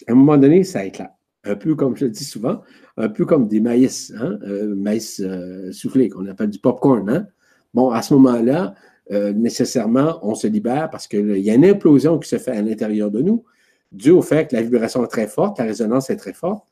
à 0.07 0.13
un 0.13 0.15
moment 0.15 0.37
donné, 0.37 0.63
ça 0.65 0.85
éclate. 0.85 1.15
Un 1.45 1.57
peu 1.57 1.75
comme 1.75 1.97
je 1.97 2.07
le 2.07 2.11
dis 2.11 2.25
souvent, 2.25 2.63
un 2.97 3.09
peu 3.09 3.27
comme 3.27 3.49
des 3.49 3.61
maïs, 3.61 4.13
hein, 4.19 4.39
euh, 4.43 4.75
maïs 4.75 5.21
euh, 5.21 5.71
soufflé, 5.73 6.09
qu'on 6.09 6.27
appelle 6.27 6.51
du 6.51 6.59
popcorn. 6.59 7.09
Hein? 7.11 7.27
Bon, 7.75 7.91
à 7.91 8.03
ce 8.03 8.15
moment-là, 8.15 8.75
euh, 9.11 9.33
nécessairement, 9.33 10.19
on 10.23 10.35
se 10.35 10.47
libère 10.47 10.89
parce 10.91 11.07
qu'il 11.07 11.39
y 11.39 11.51
a 11.51 11.55
une 11.55 11.65
implosion 11.65 12.19
qui 12.19 12.29
se 12.29 12.39
fait 12.39 12.53
à 12.53 12.63
l'intérieur 12.63 13.11
de 13.11 13.21
nous, 13.21 13.45
dû 13.93 14.11
au 14.11 14.23
fait 14.23 14.49
que 14.49 14.57
la 14.57 14.63
vibration 14.63 15.05
est 15.05 15.09
très 15.09 15.27
forte, 15.27 15.59
la 15.59 15.67
résonance 15.67 16.09
est 16.09 16.17
très 16.17 16.33
forte, 16.33 16.67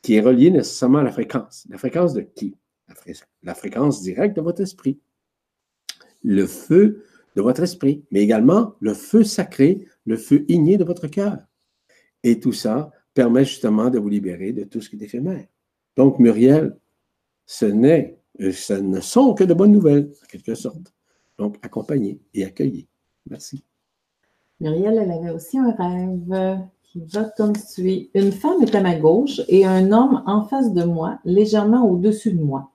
qui 0.00 0.14
est 0.14 0.20
reliée 0.20 0.50
nécessairement 0.50 0.98
à 0.98 1.02
la 1.02 1.12
fréquence. 1.12 1.66
La 1.68 1.78
fréquence 1.78 2.14
de 2.14 2.20
qui? 2.20 2.56
La, 3.42 3.54
fréquence 3.54 4.02
directe 4.02 4.36
de 4.36 4.42
votre 4.42 4.60
esprit. 4.60 5.00
Le 6.22 6.46
feu 6.46 7.02
de 7.34 7.42
votre 7.42 7.62
esprit, 7.62 8.04
mais 8.10 8.20
également 8.20 8.76
le 8.80 8.94
feu 8.94 9.24
sacré, 9.24 9.86
le 10.04 10.16
feu 10.16 10.44
igné 10.48 10.76
de 10.76 10.84
votre 10.84 11.08
cœur. 11.08 11.38
Et 12.22 12.38
tout 12.38 12.52
ça 12.52 12.92
permet 13.14 13.44
justement 13.44 13.88
de 13.90 13.98
vous 13.98 14.08
libérer 14.08 14.52
de 14.52 14.64
tout 14.64 14.80
ce 14.80 14.90
qui 14.90 14.96
est 14.96 15.04
éphémère. 15.04 15.46
Donc, 15.96 16.18
Muriel, 16.18 16.76
ce 17.46 17.66
n'est, 17.66 18.18
euh, 18.40 18.52
ce 18.52 18.74
ne 18.74 19.00
sont 19.00 19.34
que 19.34 19.44
de 19.44 19.54
bonnes 19.54 19.72
nouvelles, 19.72 20.12
en 20.22 20.26
quelque 20.26 20.54
sorte. 20.54 20.92
Donc, 21.38 21.56
accompagner 21.62 22.20
et 22.34 22.44
accueillir. 22.44 22.84
Merci. 23.30 23.64
Muriel, 24.60 24.98
elle 24.98 25.10
avait 25.10 25.30
aussi 25.30 25.58
un 25.58 25.72
rêve 25.72 26.60
qui 26.82 27.00
va 27.12 27.24
comme 27.36 27.56
suit. 27.56 28.10
Une 28.14 28.32
femme 28.32 28.62
est 28.62 28.74
à 28.74 28.80
ma 28.80 28.96
gauche 28.96 29.40
et 29.48 29.64
un 29.64 29.92
homme 29.92 30.22
en 30.26 30.42
face 30.42 30.72
de 30.72 30.84
moi, 30.84 31.18
légèrement 31.24 31.88
au-dessus 31.88 32.32
de 32.32 32.42
moi. 32.42 32.70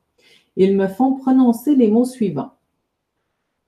Ils 0.56 0.76
me 0.76 0.88
font 0.88 1.16
prononcer 1.16 1.76
les 1.76 1.90
mots 1.90 2.06
suivants. 2.06 2.52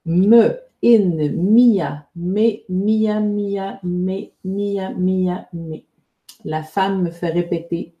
Me, 0.04 0.58
in, 0.84 1.30
mia, 1.36 2.06
me, 2.14 2.58
mia, 2.68 3.20
mia, 3.20 3.80
me, 3.82 4.30
mia, 4.44 4.90
mia, 4.90 5.48
me. 5.52 5.84
La 6.44 6.62
femme 6.62 7.02
me 7.02 7.10
fait 7.10 7.30
répéter 7.30 7.94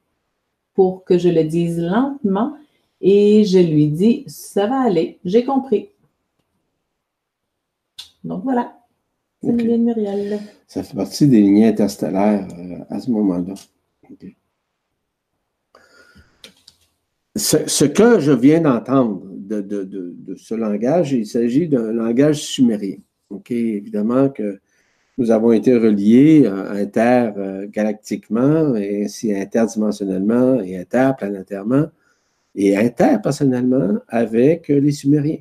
pour 0.74 1.04
que 1.04 1.18
je 1.18 1.28
le 1.28 1.44
dise 1.44 1.80
lentement 1.80 2.56
et 3.00 3.44
je 3.44 3.58
lui 3.58 3.88
dis, 3.88 4.24
ça 4.26 4.66
va 4.66 4.80
aller, 4.80 5.18
j'ai 5.24 5.44
compris. 5.44 5.90
Donc 8.24 8.44
voilà, 8.44 8.78
c'est 9.42 9.52
okay. 9.52 9.76
Muriel. 9.78 10.40
Ça 10.68 10.82
fait 10.82 10.96
partie 10.96 11.26
des 11.26 11.40
lignes 11.40 11.64
interstellaires 11.64 12.46
euh, 12.56 12.78
à 12.88 13.00
ce 13.00 13.10
moment-là. 13.10 13.54
Ce, 17.34 17.84
que 17.84 18.20
je 18.20 18.30
viens 18.30 18.60
d'entendre 18.60 19.22
de, 19.34 20.34
ce 20.36 20.54
langage, 20.54 21.12
il 21.12 21.26
s'agit 21.26 21.66
d'un 21.68 21.92
langage 21.92 22.42
sumérien. 22.42 22.98
Évidemment 23.48 24.28
que 24.28 24.60
nous 25.18 25.30
avons 25.30 25.52
été 25.52 25.76
reliés 25.76 26.44
euh, 26.46 26.82
intergalactiquement, 26.82 28.74
et 28.76 29.04
ainsi 29.04 29.34
interdimensionnellement, 29.34 30.60
et 30.60 30.78
interplanétairement, 30.78 31.86
et 32.54 32.76
interpersonnellement 32.76 33.98
avec 34.08 34.68
les 34.68 34.92
Sumériens. 34.92 35.40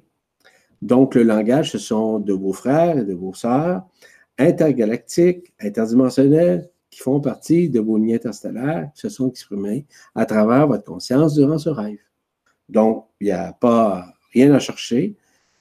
Donc, 0.82 1.16
le 1.16 1.24
langage, 1.24 1.72
ce 1.72 1.78
sont 1.78 2.20
de 2.20 2.34
vos 2.34 2.54
frères 2.54 2.98
et 2.98 3.06
de 3.06 3.14
vos 3.14 3.34
sœurs, 3.34 3.84
intergalactiques, 4.38 5.54
interdimensionnels, 5.60 6.70
qui 6.90 7.00
font 7.00 7.22
partie 7.22 7.70
de 7.70 7.80
vos 7.80 7.98
lignes 7.98 8.16
interstellaires, 8.16 8.90
qui 8.94 9.02
se 9.02 9.10
sont 9.10 9.30
exprimés 9.30 9.86
à 10.14 10.26
travers 10.26 10.68
votre 10.68 10.84
conscience 10.84 11.36
durant 11.36 11.58
ce 11.58 11.70
rêve. 11.70 12.00
Donc, 12.68 13.06
il 13.20 13.26
n'y 13.26 13.32
a 13.32 13.54
pas 13.54 14.06
rien 14.34 14.54
à 14.54 14.60
chercher, 14.60 15.16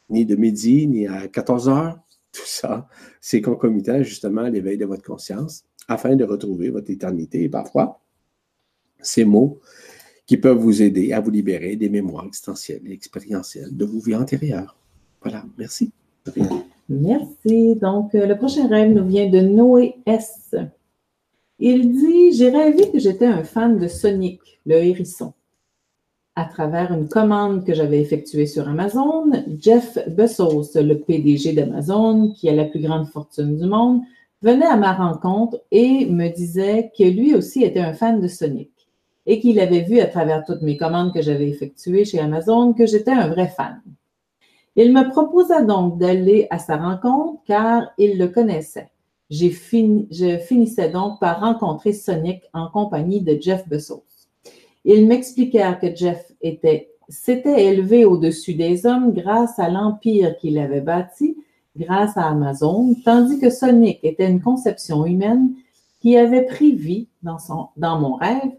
ni 0.08 0.26
de 0.26 0.36
midi, 0.36 0.86
ni 0.86 1.06
à 1.06 1.28
14 1.28 1.68
heures. 1.68 1.98
Tout 2.32 2.46
ça, 2.46 2.88
c'est 3.20 3.40
concomitant 3.40 4.02
justement 4.02 4.42
à 4.42 4.50
l'éveil 4.50 4.78
de 4.78 4.84
votre 4.84 5.02
conscience 5.02 5.64
afin 5.88 6.14
de 6.14 6.24
retrouver 6.24 6.70
votre 6.70 6.90
éternité 6.90 7.42
et 7.42 7.48
parfois 7.48 8.00
ces 9.00 9.24
mots 9.24 9.60
qui 10.26 10.36
peuvent 10.36 10.58
vous 10.58 10.82
aider 10.82 11.12
à 11.12 11.20
vous 11.20 11.30
libérer 11.30 11.74
des 11.74 11.88
mémoires 11.88 12.24
existentielles 12.24 12.82
et 12.86 12.92
expérientielles 12.92 13.76
de 13.76 13.84
vos 13.84 13.98
vies 13.98 14.14
antérieures. 14.14 14.76
Voilà, 15.20 15.44
merci. 15.58 15.90
Merci. 16.88 17.76
Donc, 17.76 18.14
euh, 18.14 18.26
le 18.26 18.36
prochain 18.36 18.68
rêve 18.68 18.92
nous 18.92 19.06
vient 19.06 19.28
de 19.28 19.40
Noé 19.40 19.96
S. 20.06 20.54
Il 21.58 21.92
dit 21.92 22.32
J'ai 22.32 22.50
rêvé 22.50 22.90
que 22.90 22.98
j'étais 22.98 23.26
un 23.26 23.44
fan 23.44 23.78
de 23.78 23.88
Sonic, 23.88 24.40
le 24.66 24.76
hérisson. 24.76 25.32
À 26.36 26.44
travers 26.44 26.92
une 26.92 27.08
commande 27.08 27.64
que 27.64 27.74
j'avais 27.74 28.00
effectuée 28.00 28.46
sur 28.46 28.68
Amazon, 28.68 29.30
Jeff 29.58 29.98
Bezos, 30.08 30.70
le 30.76 30.94
PDG 30.94 31.52
d'Amazon, 31.52 32.32
qui 32.32 32.48
a 32.48 32.54
la 32.54 32.66
plus 32.66 32.80
grande 32.80 33.08
fortune 33.08 33.56
du 33.56 33.66
monde, 33.66 34.02
venait 34.40 34.66
à 34.66 34.76
ma 34.76 34.92
rencontre 34.94 35.60
et 35.72 36.06
me 36.06 36.28
disait 36.28 36.92
que 36.96 37.04
lui 37.04 37.34
aussi 37.34 37.64
était 37.64 37.80
un 37.80 37.94
fan 37.94 38.20
de 38.20 38.28
Sonic 38.28 38.70
et 39.26 39.40
qu'il 39.40 39.58
avait 39.60 39.82
vu 39.82 39.98
à 39.98 40.06
travers 40.06 40.44
toutes 40.44 40.62
mes 40.62 40.76
commandes 40.76 41.12
que 41.12 41.20
j'avais 41.20 41.48
effectuées 41.48 42.04
chez 42.04 42.20
Amazon 42.20 42.72
que 42.72 42.86
j'étais 42.86 43.10
un 43.10 43.28
vrai 43.28 43.48
fan. 43.48 43.82
Il 44.76 44.92
me 44.92 45.10
proposa 45.10 45.62
donc 45.62 45.98
d'aller 45.98 46.46
à 46.50 46.58
sa 46.58 46.76
rencontre 46.76 47.42
car 47.44 47.90
il 47.98 48.18
le 48.18 48.28
connaissait. 48.28 48.90
je 49.30 50.38
finissais 50.38 50.90
donc 50.90 51.18
par 51.18 51.40
rencontrer 51.40 51.92
Sonic 51.92 52.44
en 52.52 52.68
compagnie 52.68 53.20
de 53.20 53.36
Jeff 53.40 53.68
Bezos. 53.68 54.09
Il 54.84 55.06
m'expliqua 55.06 55.74
que 55.74 55.94
Jeff 55.94 56.32
était, 56.40 56.90
s'était 57.08 57.66
élevé 57.66 58.04
au-dessus 58.04 58.54
des 58.54 58.86
hommes 58.86 59.12
grâce 59.12 59.58
à 59.58 59.68
l'empire 59.68 60.36
qu'il 60.38 60.58
avait 60.58 60.80
bâti, 60.80 61.36
grâce 61.76 62.16
à 62.16 62.28
Amazon, 62.28 62.94
tandis 63.04 63.38
que 63.38 63.50
Sonic 63.50 64.00
était 64.02 64.28
une 64.28 64.40
conception 64.40 65.06
humaine 65.06 65.50
qui 66.00 66.16
avait 66.16 66.46
pris 66.46 66.72
vie 66.72 67.08
dans, 67.22 67.38
dans 67.76 67.98
mon 67.98 68.14
rêve 68.14 68.50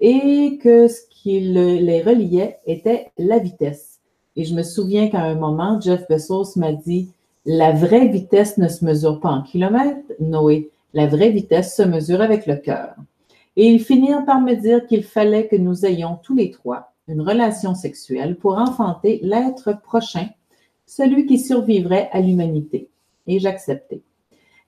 et 0.00 0.58
que 0.62 0.88
ce 0.88 1.00
qui 1.10 1.40
les 1.40 2.02
reliait 2.02 2.58
était 2.66 3.10
la 3.18 3.38
vitesse 3.38 3.98
et 4.38 4.44
je 4.44 4.54
me 4.54 4.62
souviens 4.62 5.08
qu'à 5.08 5.22
un 5.22 5.34
moment, 5.34 5.80
Jeff 5.80 6.06
Bezos 6.08 6.52
m'a 6.54 6.72
dit 6.72 7.10
La 7.44 7.72
vraie 7.72 8.06
vitesse 8.06 8.56
ne 8.56 8.68
se 8.68 8.84
mesure 8.84 9.18
pas 9.18 9.30
en 9.30 9.42
kilomètres, 9.42 10.12
Noé, 10.20 10.70
La 10.94 11.08
vraie 11.08 11.30
vitesse 11.30 11.74
se 11.74 11.82
mesure 11.82 12.20
avec 12.20 12.46
le 12.46 12.54
cœur. 12.54 12.94
Et 13.58 13.66
ils 13.66 13.80
finirent 13.80 14.24
par 14.24 14.40
me 14.40 14.54
dire 14.54 14.86
qu'il 14.86 15.02
fallait 15.02 15.48
que 15.48 15.56
nous 15.56 15.84
ayons 15.84 16.16
tous 16.22 16.36
les 16.36 16.52
trois 16.52 16.92
une 17.08 17.20
relation 17.22 17.74
sexuelle 17.74 18.36
pour 18.36 18.56
enfanter 18.56 19.18
l'être 19.24 19.80
prochain, 19.82 20.28
celui 20.86 21.26
qui 21.26 21.40
survivrait 21.40 22.08
à 22.12 22.20
l'humanité. 22.20 22.88
Et 23.26 23.40
j'acceptais. 23.40 24.00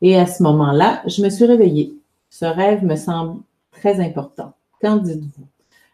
Et 0.03 0.17
à 0.17 0.27
ce 0.27 0.43
moment-là, 0.43 1.03
je 1.07 1.23
me 1.23 1.31
suis 1.31 1.45
réveillée. 1.45 1.95
Ce 2.31 2.45
rêve 2.45 2.85
me 2.85 2.97
semble 2.97 3.41
très 3.71 4.01
important. 4.01 4.55
Qu'en 4.83 4.97
dites-vous? 4.97 5.47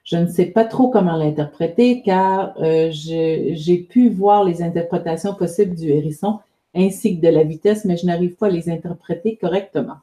Je 0.02 0.16
ne 0.16 0.28
sais 0.28 0.46
pas 0.46 0.64
trop 0.64 0.88
comment 0.88 1.16
l'interpréter 1.16 2.00
car 2.00 2.54
euh, 2.62 2.88
j'ai 2.92 3.86
pu 3.90 4.08
voir 4.08 4.42
les 4.42 4.62
interprétations 4.62 5.34
possibles 5.34 5.74
du 5.74 5.90
hérisson 5.90 6.38
ainsi 6.74 7.20
que 7.20 7.26
de 7.26 7.32
la 7.32 7.42
vitesse, 7.42 7.84
mais 7.84 7.98
je 7.98 8.06
n'arrive 8.06 8.36
pas 8.36 8.46
à 8.46 8.50
les 8.50 8.70
interpréter 8.70 9.36
correctement. 9.36 9.96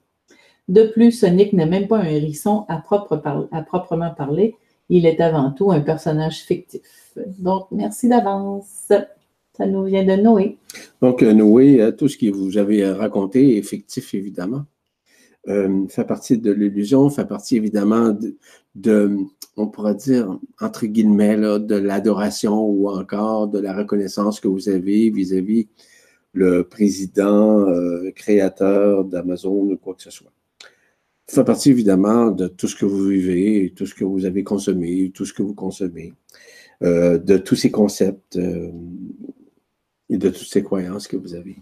De 0.70 0.84
plus, 0.84 1.12
Sonic 1.12 1.51
n'est 1.53 1.65
même 1.65 1.88
pas 1.88 2.00
un 2.00 2.05
hérisson 2.05 2.65
à, 2.70 2.77
proprement 2.77 4.12
parler. 4.12 4.55
Il 4.89 5.05
est 5.05 5.20
avant 5.20 5.51
tout 5.51 5.72
un 5.72 5.82
personnage 5.82 6.39
fictif. 6.39 6.82
Donc, 7.39 7.67
merci 7.72 8.08
d'avance. 8.08 8.91
Ça 9.58 9.65
nous 9.67 9.84
vient 9.84 10.03
de 10.03 10.22
Noé. 10.22 10.58
Donc, 11.01 11.22
euh, 11.22 11.34
Noé, 11.34 11.82
euh, 11.82 11.91
tout 11.91 12.08
ce 12.08 12.17
que 12.17 12.32
vous 12.32 12.58
avez 12.58 12.89
raconté 12.89 13.58
est 13.58 13.62
fictif, 13.62 14.13
évidemment. 14.13 14.65
Euh, 15.50 15.86
fait 15.89 16.05
partie 16.05 16.38
de 16.38 16.51
l'illusion, 16.51 17.10
fait 17.10 17.27
partie 17.27 17.58
évidemment 17.58 18.17
de, 18.74 19.17
on 19.58 19.67
pourrait 19.67 19.96
dire, 19.96 20.39
entre 20.62 20.86
guillemets, 20.86 21.36
de 21.60 21.75
l'adoration 21.75 22.65
ou 22.65 22.89
encore 22.89 23.50
de 23.50 23.60
la 23.60 23.75
reconnaissance 23.75 24.39
que 24.39 24.48
vous 24.48 24.70
avez 24.70 25.10
vis-à-vis 25.10 25.67
le 26.32 26.63
président, 26.63 27.67
créateur 28.15 29.03
d'Amazon 29.03 29.70
ou 29.72 29.77
quoi 29.77 29.93
que 29.93 30.01
ce 30.01 30.10
soit. 30.10 30.32
Ça 31.27 31.42
fait 31.42 31.46
partie 31.46 31.72
évidemment 31.72 32.32
de 32.32 32.48
tout 32.48 32.68
ce 32.68 32.75
que 32.75 32.86
vous 32.86 33.06
vivez, 33.08 33.74
tout 33.75 33.86
ce 33.86 33.96
que 33.96 34.03
vous 34.03 34.25
avez 34.25 34.44
consommé, 34.44 35.12
tout 35.13 35.25
ce 35.25 35.34
que 35.34 35.42
vous 35.42 35.53
consommez, 35.53 36.13
de 36.82 37.38
tous 37.38 37.56
ces 37.56 37.72
concepts 37.72 38.38
et 38.38 40.18
de 40.18 40.30
toutes 40.30 40.48
ces 40.48 40.63
croyances 40.63 41.08
que 41.08 41.15
vous 41.15 41.34
avez. 41.34 41.58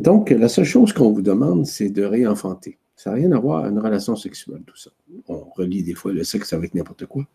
Donc, 0.00 0.30
la 0.30 0.48
seule 0.48 0.64
chose 0.64 0.92
qu'on 0.92 1.12
vous 1.12 1.22
demande, 1.22 1.66
c'est 1.66 1.90
de 1.90 2.04
réenfanter. 2.04 2.78
Ça 2.96 3.10
n'a 3.10 3.16
rien 3.16 3.32
à 3.32 3.38
voir 3.38 3.60
avec 3.60 3.72
une 3.72 3.78
relation 3.78 4.16
sexuelle, 4.16 4.62
tout 4.66 4.76
ça. 4.76 4.90
On 5.28 5.44
relie 5.56 5.82
des 5.82 5.94
fois 5.94 6.12
le 6.12 6.24
sexe 6.24 6.52
avec 6.52 6.74
n'importe 6.74 7.06
quoi 7.06 7.26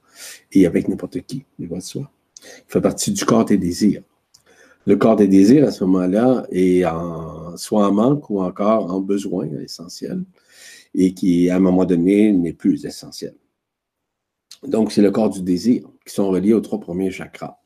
et 0.52 0.66
avec 0.66 0.88
n'importe 0.88 1.22
qui, 1.22 1.46
il 1.60 1.68
va 1.68 1.78
de 1.78 1.82
soi. 1.82 2.10
Il 2.42 2.72
fait 2.72 2.82
partie 2.82 3.12
du 3.12 3.24
corps 3.24 3.46
des 3.46 3.58
désirs. 3.58 4.02
Le 4.86 4.98
corps 4.98 5.16
des 5.16 5.28
désirs, 5.28 5.68
à 5.68 5.72
ce 5.72 5.86
moment-là, 5.86 6.46
est 6.52 6.84
en, 6.86 7.56
soit 7.56 7.88
en 7.88 7.94
manque 7.94 8.30
ou 8.30 8.42
encore 8.42 8.92
en 8.92 9.00
besoin 9.00 9.46
essentiel 9.62 10.24
et 10.96 11.14
qui, 11.14 11.50
à 11.50 11.58
un 11.58 11.60
moment 11.60 11.86
donné, 11.86 12.32
n'est 12.32 12.54
plus 12.54 12.86
essentiel. 12.86 13.36
Donc, 14.64 14.92
c'est 14.92 15.02
le 15.02 15.12
corps 15.12 15.30
du 15.30 15.42
désir 15.42 15.84
qui 16.06 16.14
sont 16.14 16.30
reliés 16.30 16.54
aux 16.54 16.62
trois 16.62 16.80
premiers 16.80 17.12
chakras. 17.12 17.60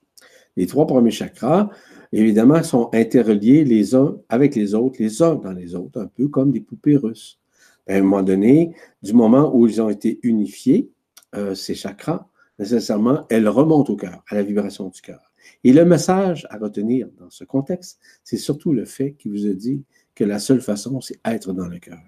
Les 0.55 0.65
trois 0.65 0.87
premiers 0.87 1.11
chakras, 1.11 1.69
évidemment, 2.11 2.63
sont 2.63 2.89
interreliés 2.93 3.63
les 3.63 3.93
uns 3.93 4.17
avec 4.29 4.55
les 4.55 4.73
autres, 4.73 4.95
les 4.99 5.21
uns 5.21 5.35
dans 5.35 5.51
les 5.51 5.75
autres, 5.75 6.01
un 6.01 6.07
peu 6.07 6.27
comme 6.27 6.51
des 6.51 6.61
poupées 6.61 6.97
russes. 6.97 7.39
À 7.87 7.93
un 7.93 8.01
moment 8.01 8.23
donné, 8.23 8.75
du 9.03 9.13
moment 9.13 9.55
où 9.55 9.67
ils 9.67 9.81
ont 9.81 9.89
été 9.89 10.19
unifiés, 10.23 10.89
euh, 11.35 11.53
ces 11.53 11.75
chakras, 11.75 12.27
nécessairement, 12.57 13.25
elles 13.29 13.47
remontent 13.47 13.93
au 13.93 13.95
cœur, 13.95 14.23
à 14.29 14.35
la 14.35 14.43
vibration 14.43 14.89
du 14.89 14.99
cœur. 15.01 15.31
Et 15.63 15.73
le 15.73 15.85
message 15.85 16.47
à 16.49 16.57
retenir 16.57 17.07
dans 17.19 17.29
ce 17.29 17.43
contexte, 17.43 17.99
c'est 18.23 18.37
surtout 18.37 18.73
le 18.73 18.85
fait 18.85 19.13
qu'il 19.13 19.31
vous 19.31 19.45
a 19.45 19.53
dit 19.53 19.83
que 20.15 20.23
la 20.23 20.39
seule 20.39 20.61
façon, 20.61 20.99
c'est 21.01 21.19
être 21.23 21.53
dans 21.53 21.67
le 21.67 21.79
cœur. 21.79 21.99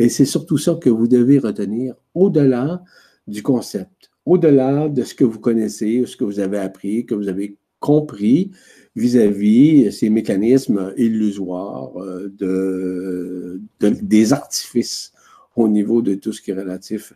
Et 0.00 0.08
c'est 0.08 0.24
surtout 0.24 0.58
ça 0.58 0.78
que 0.80 0.88
vous 0.90 1.08
devez 1.08 1.40
retenir 1.40 1.96
au-delà 2.14 2.84
du 3.26 3.42
concept, 3.42 4.10
au-delà 4.24 4.88
de 4.88 5.02
ce 5.02 5.12
que 5.12 5.24
vous 5.24 5.40
connaissez, 5.40 6.06
ce 6.06 6.16
que 6.16 6.22
vous 6.22 6.38
avez 6.38 6.58
appris, 6.58 7.04
que 7.04 7.16
vous 7.16 7.26
avez 7.26 7.56
compris 7.80 8.52
vis-à-vis 8.94 9.90
ces 9.90 10.08
mécanismes 10.08 10.94
illusoires 10.96 12.00
euh, 12.00 12.32
de, 12.38 13.60
des 13.80 14.32
artifices 14.32 15.12
au 15.56 15.66
niveau 15.66 16.00
de 16.00 16.14
tout 16.14 16.32
ce 16.32 16.42
qui 16.42 16.52
est 16.52 16.60
relatif 16.60 17.12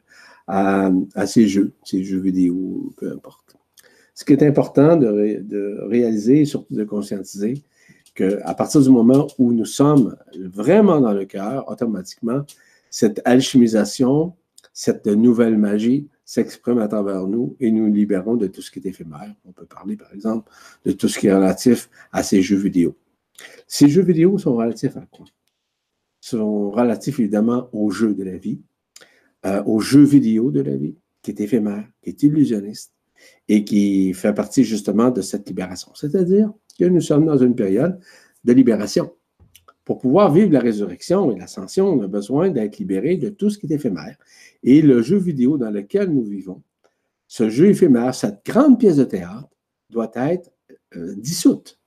à, 0.49 0.91
ces 1.25 1.47
jeux, 1.47 1.75
ces 1.85 2.03
jeux 2.03 2.19
vidéo, 2.19 2.93
peu 2.97 3.13
importe. 3.13 3.57
Ce 4.13 4.25
qui 4.25 4.33
est 4.33 4.43
important 4.43 4.97
de, 4.97 5.41
de 5.41 5.79
réaliser 5.83 6.41
et 6.41 6.45
surtout 6.47 6.75
de 6.75 6.83
conscientiser, 6.83 7.63
qu'à 8.17 8.55
partir 8.55 8.81
du 8.81 8.91
moment 8.91 9.29
où 9.39 9.53
nous 9.53 9.65
sommes 9.65 10.17
vraiment 10.37 11.01
dans 11.01 11.13
le 11.13 11.25
cœur, 11.27 11.69
automatiquement, 11.69 12.43
cette 12.93 13.23
alchimisation, 13.25 14.37
cette 14.75 15.07
nouvelle 15.07 15.57
magie 15.57 16.09
s'exprime 16.27 16.79
à 16.79 16.89
travers 16.89 17.27
nous 17.27 17.57
et 17.59 17.73
nous 17.73 17.93
libérons 17.93 18.37
de 18.37 18.47
tout 18.47 18.61
ce 18.61 18.71
qui 18.71 18.79
est 18.79 18.87
éphémère. 18.87 19.35
On 19.47 19.53
peut 19.53 19.67
parler, 19.67 19.97
par 19.97 20.13
exemple, 20.15 20.51
de 20.85 20.93
tout 20.93 21.09
ce 21.09 21.19
qui 21.19 21.27
est 21.27 21.35
relatif 21.35 21.89
à 22.13 22.23
ces 22.23 22.43
jeux 22.43 22.59
vidéo. 22.59 22.95
Ces 23.67 23.89
jeux 23.89 24.03
vidéo 24.03 24.39
sont 24.39 24.55
relatifs 24.55 24.97
à 24.97 25.07
quoi? 25.11 25.27
sont 26.21 26.71
relatifs 26.71 27.19
évidemment 27.19 27.69
aux 27.73 27.91
jeux 27.91 28.15
de 28.15 28.23
la 28.23 28.37
vie, 28.37 28.61
euh, 29.45 29.63
aux 29.65 29.81
jeux 29.81 30.05
vidéo 30.05 30.53
de 30.53 30.61
la 30.61 30.77
vie, 30.77 30.95
qui 31.21 31.33
est 31.33 31.41
éphémère, 31.41 31.85
qui 32.01 32.11
est 32.11 32.23
illusionniste 32.23 32.93
et 33.49 33.65
qui 33.65 34.15
fait 34.15 34.33
partie 34.33 34.63
justement 34.63 35.11
de 35.11 35.21
cette 35.21 35.49
libération. 35.49 35.91
C'est-à-dire 35.95 36.53
que 36.79 36.85
nous 36.85 37.01
sommes 37.01 37.27
dans 37.27 37.39
une 37.39 37.57
période 37.57 37.99
de 38.45 38.53
libération. 38.53 39.13
Pour 39.93 39.99
pouvoir 39.99 40.33
vivre 40.33 40.51
la 40.51 40.61
résurrection 40.61 41.31
et 41.33 41.39
l'ascension, 41.39 41.87
on 41.89 42.01
a 42.01 42.07
besoin 42.07 42.49
d'être 42.49 42.79
libéré 42.79 43.19
de 43.19 43.29
tout 43.29 43.51
ce 43.51 43.59
qui 43.59 43.67
est 43.67 43.75
éphémère. 43.75 44.17
Et 44.63 44.81
le 44.81 45.03
jeu 45.03 45.19
vidéo 45.19 45.59
dans 45.59 45.69
lequel 45.69 46.09
nous 46.09 46.25
vivons, 46.25 46.63
ce 47.29 47.51
jeu 47.51 47.67
éphémère, 47.67 48.15
cette 48.15 48.41
grande 48.43 48.79
pièce 48.79 48.97
de 48.97 49.05
théâtre, 49.05 49.51
doit 49.91 50.11
être 50.15 50.51
euh, 50.97 51.15
dissoute. 51.17 51.79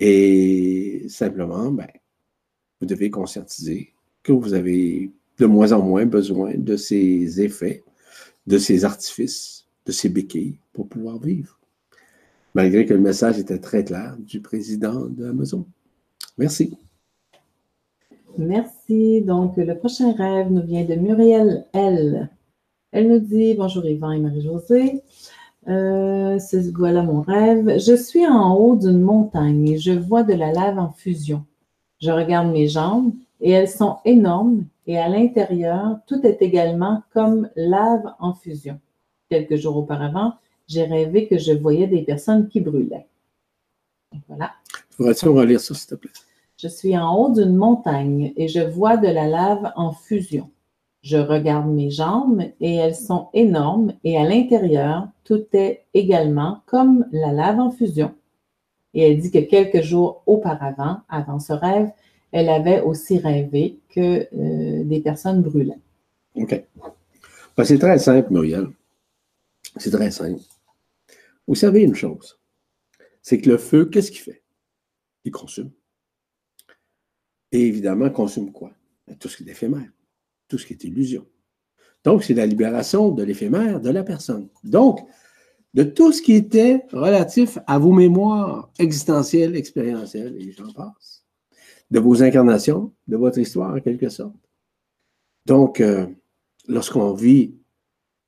Et 0.00 1.06
simplement, 1.08 1.72
ben, 1.72 1.86
vous 2.78 2.86
devez 2.86 3.08
conscientiser 3.08 3.94
que 4.22 4.32
vous 4.32 4.52
avez 4.52 5.10
de 5.38 5.46
moins 5.46 5.72
en 5.72 5.80
moins 5.80 6.04
besoin 6.04 6.52
de 6.54 6.76
ces 6.76 7.40
effets, 7.40 7.84
de 8.46 8.58
ces 8.58 8.84
artifices, 8.84 9.64
de 9.86 9.92
ces 9.92 10.10
béquilles 10.10 10.58
pour 10.74 10.90
pouvoir 10.90 11.18
vivre. 11.18 11.58
Malgré 12.54 12.84
que 12.84 12.92
le 12.92 13.00
message 13.00 13.38
était 13.38 13.60
très 13.60 13.82
clair 13.82 14.14
du 14.18 14.42
président 14.42 15.06
d'Amazon. 15.06 15.64
Merci. 16.36 16.76
Merci. 18.38 19.22
Donc, 19.22 19.56
le 19.56 19.76
prochain 19.76 20.12
rêve 20.12 20.50
nous 20.50 20.62
vient 20.62 20.84
de 20.84 20.94
Muriel 20.94 21.66
L. 21.72 22.30
Elle 22.92 23.08
nous 23.08 23.18
dit 23.18 23.54
Bonjour 23.54 23.84
Yvan 23.84 24.12
et 24.12 24.20
Marie-Josée. 24.20 25.02
Euh, 25.68 26.38
voilà 26.74 27.02
mon 27.02 27.20
rêve. 27.20 27.78
Je 27.78 27.94
suis 27.94 28.26
en 28.26 28.54
haut 28.54 28.76
d'une 28.76 29.00
montagne 29.00 29.68
et 29.68 29.78
je 29.78 29.92
vois 29.92 30.22
de 30.22 30.34
la 30.34 30.52
lave 30.52 30.78
en 30.78 30.90
fusion. 30.90 31.44
Je 32.00 32.10
regarde 32.10 32.50
mes 32.50 32.66
jambes 32.66 33.12
et 33.40 33.50
elles 33.50 33.68
sont 33.68 33.98
énormes 34.04 34.64
et 34.86 34.98
à 34.98 35.08
l'intérieur, 35.08 36.00
tout 36.06 36.26
est 36.26 36.42
également 36.42 37.02
comme 37.12 37.48
lave 37.54 38.12
en 38.18 38.34
fusion. 38.34 38.80
Quelques 39.28 39.56
jours 39.56 39.76
auparavant, 39.76 40.34
j'ai 40.66 40.84
rêvé 40.84 41.28
que 41.28 41.38
je 41.38 41.52
voyais 41.52 41.86
des 41.86 42.02
personnes 42.02 42.48
qui 42.48 42.60
brûlaient. 42.60 43.06
Voilà. 44.26 44.52
Pourrais-tu 44.96 45.28
relire 45.28 45.60
ça, 45.60 45.74
s'il 45.74 45.90
te 45.90 45.94
plaît? 45.94 46.10
Je 46.60 46.68
suis 46.68 46.94
en 46.94 47.16
haut 47.16 47.32
d'une 47.32 47.56
montagne 47.56 48.34
et 48.36 48.46
je 48.46 48.60
vois 48.60 48.98
de 48.98 49.08
la 49.08 49.26
lave 49.26 49.72
en 49.76 49.92
fusion. 49.92 50.50
Je 51.00 51.16
regarde 51.16 51.70
mes 51.70 51.90
jambes 51.90 52.42
et 52.60 52.74
elles 52.74 52.94
sont 52.94 53.28
énormes 53.32 53.94
et 54.04 54.18
à 54.18 54.24
l'intérieur, 54.24 55.08
tout 55.24 55.46
est 55.54 55.84
également 55.94 56.60
comme 56.66 57.06
la 57.12 57.32
lave 57.32 57.60
en 57.60 57.70
fusion. 57.70 58.14
Et 58.92 59.10
elle 59.10 59.18
dit 59.18 59.30
que 59.30 59.38
quelques 59.38 59.80
jours 59.80 60.22
auparavant, 60.26 60.98
avant 61.08 61.40
ce 61.40 61.54
rêve, 61.54 61.90
elle 62.30 62.50
avait 62.50 62.82
aussi 62.82 63.16
rêvé 63.16 63.78
que 63.88 64.28
euh, 64.34 64.84
des 64.84 65.00
personnes 65.00 65.40
brûlaient. 65.40 65.80
OK. 66.34 66.62
Ben, 67.56 67.64
c'est 67.64 67.78
très 67.78 67.98
simple, 67.98 68.34
Muriel. 68.34 68.66
C'est 69.76 69.92
très 69.92 70.10
simple. 70.10 70.40
Vous 71.48 71.54
savez 71.54 71.80
une 71.80 71.94
chose, 71.94 72.38
c'est 73.22 73.40
que 73.40 73.48
le 73.48 73.56
feu, 73.56 73.86
qu'est-ce 73.86 74.10
qu'il 74.10 74.20
fait? 74.20 74.42
Il 75.24 75.32
consume. 75.32 75.70
Et 77.52 77.66
évidemment, 77.66 78.10
consomme 78.10 78.52
quoi? 78.52 78.72
Ben, 79.06 79.16
tout 79.16 79.28
ce 79.28 79.36
qui 79.36 79.44
est 79.44 79.52
éphémère, 79.52 79.90
tout 80.48 80.58
ce 80.58 80.66
qui 80.66 80.74
est 80.74 80.84
illusion. 80.84 81.26
Donc, 82.04 82.24
c'est 82.24 82.34
la 82.34 82.46
libération 82.46 83.10
de 83.10 83.22
l'éphémère 83.22 83.80
de 83.80 83.90
la 83.90 84.02
personne. 84.02 84.48
Donc, 84.64 85.00
de 85.74 85.82
tout 85.82 86.12
ce 86.12 86.22
qui 86.22 86.32
était 86.32 86.84
relatif 86.92 87.58
à 87.66 87.78
vos 87.78 87.92
mémoires 87.92 88.70
existentielles, 88.78 89.54
expérientielles, 89.56 90.36
et 90.40 90.52
j'en 90.52 90.72
passe, 90.72 91.24
de 91.90 92.00
vos 92.00 92.22
incarnations, 92.22 92.92
de 93.06 93.16
votre 93.16 93.38
histoire 93.38 93.74
en 93.74 93.80
quelque 93.80 94.08
sorte. 94.08 94.34
Donc, 95.46 95.80
euh, 95.80 96.06
lorsqu'on 96.68 97.12
vit, 97.12 97.54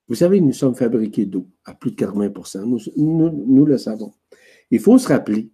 vous 0.08 0.14
savez, 0.14 0.40
nous 0.40 0.52
sommes 0.52 0.74
fabriqués 0.74 1.26
d'eau 1.26 1.48
à 1.64 1.74
plus 1.74 1.92
de 1.92 1.96
80% 1.96 2.64
nous, 2.64 3.44
nous 3.46 3.64
le 3.64 3.78
savons. 3.78 4.12
Il 4.70 4.80
faut 4.80 4.98
se 4.98 5.08
rappeler 5.08 5.50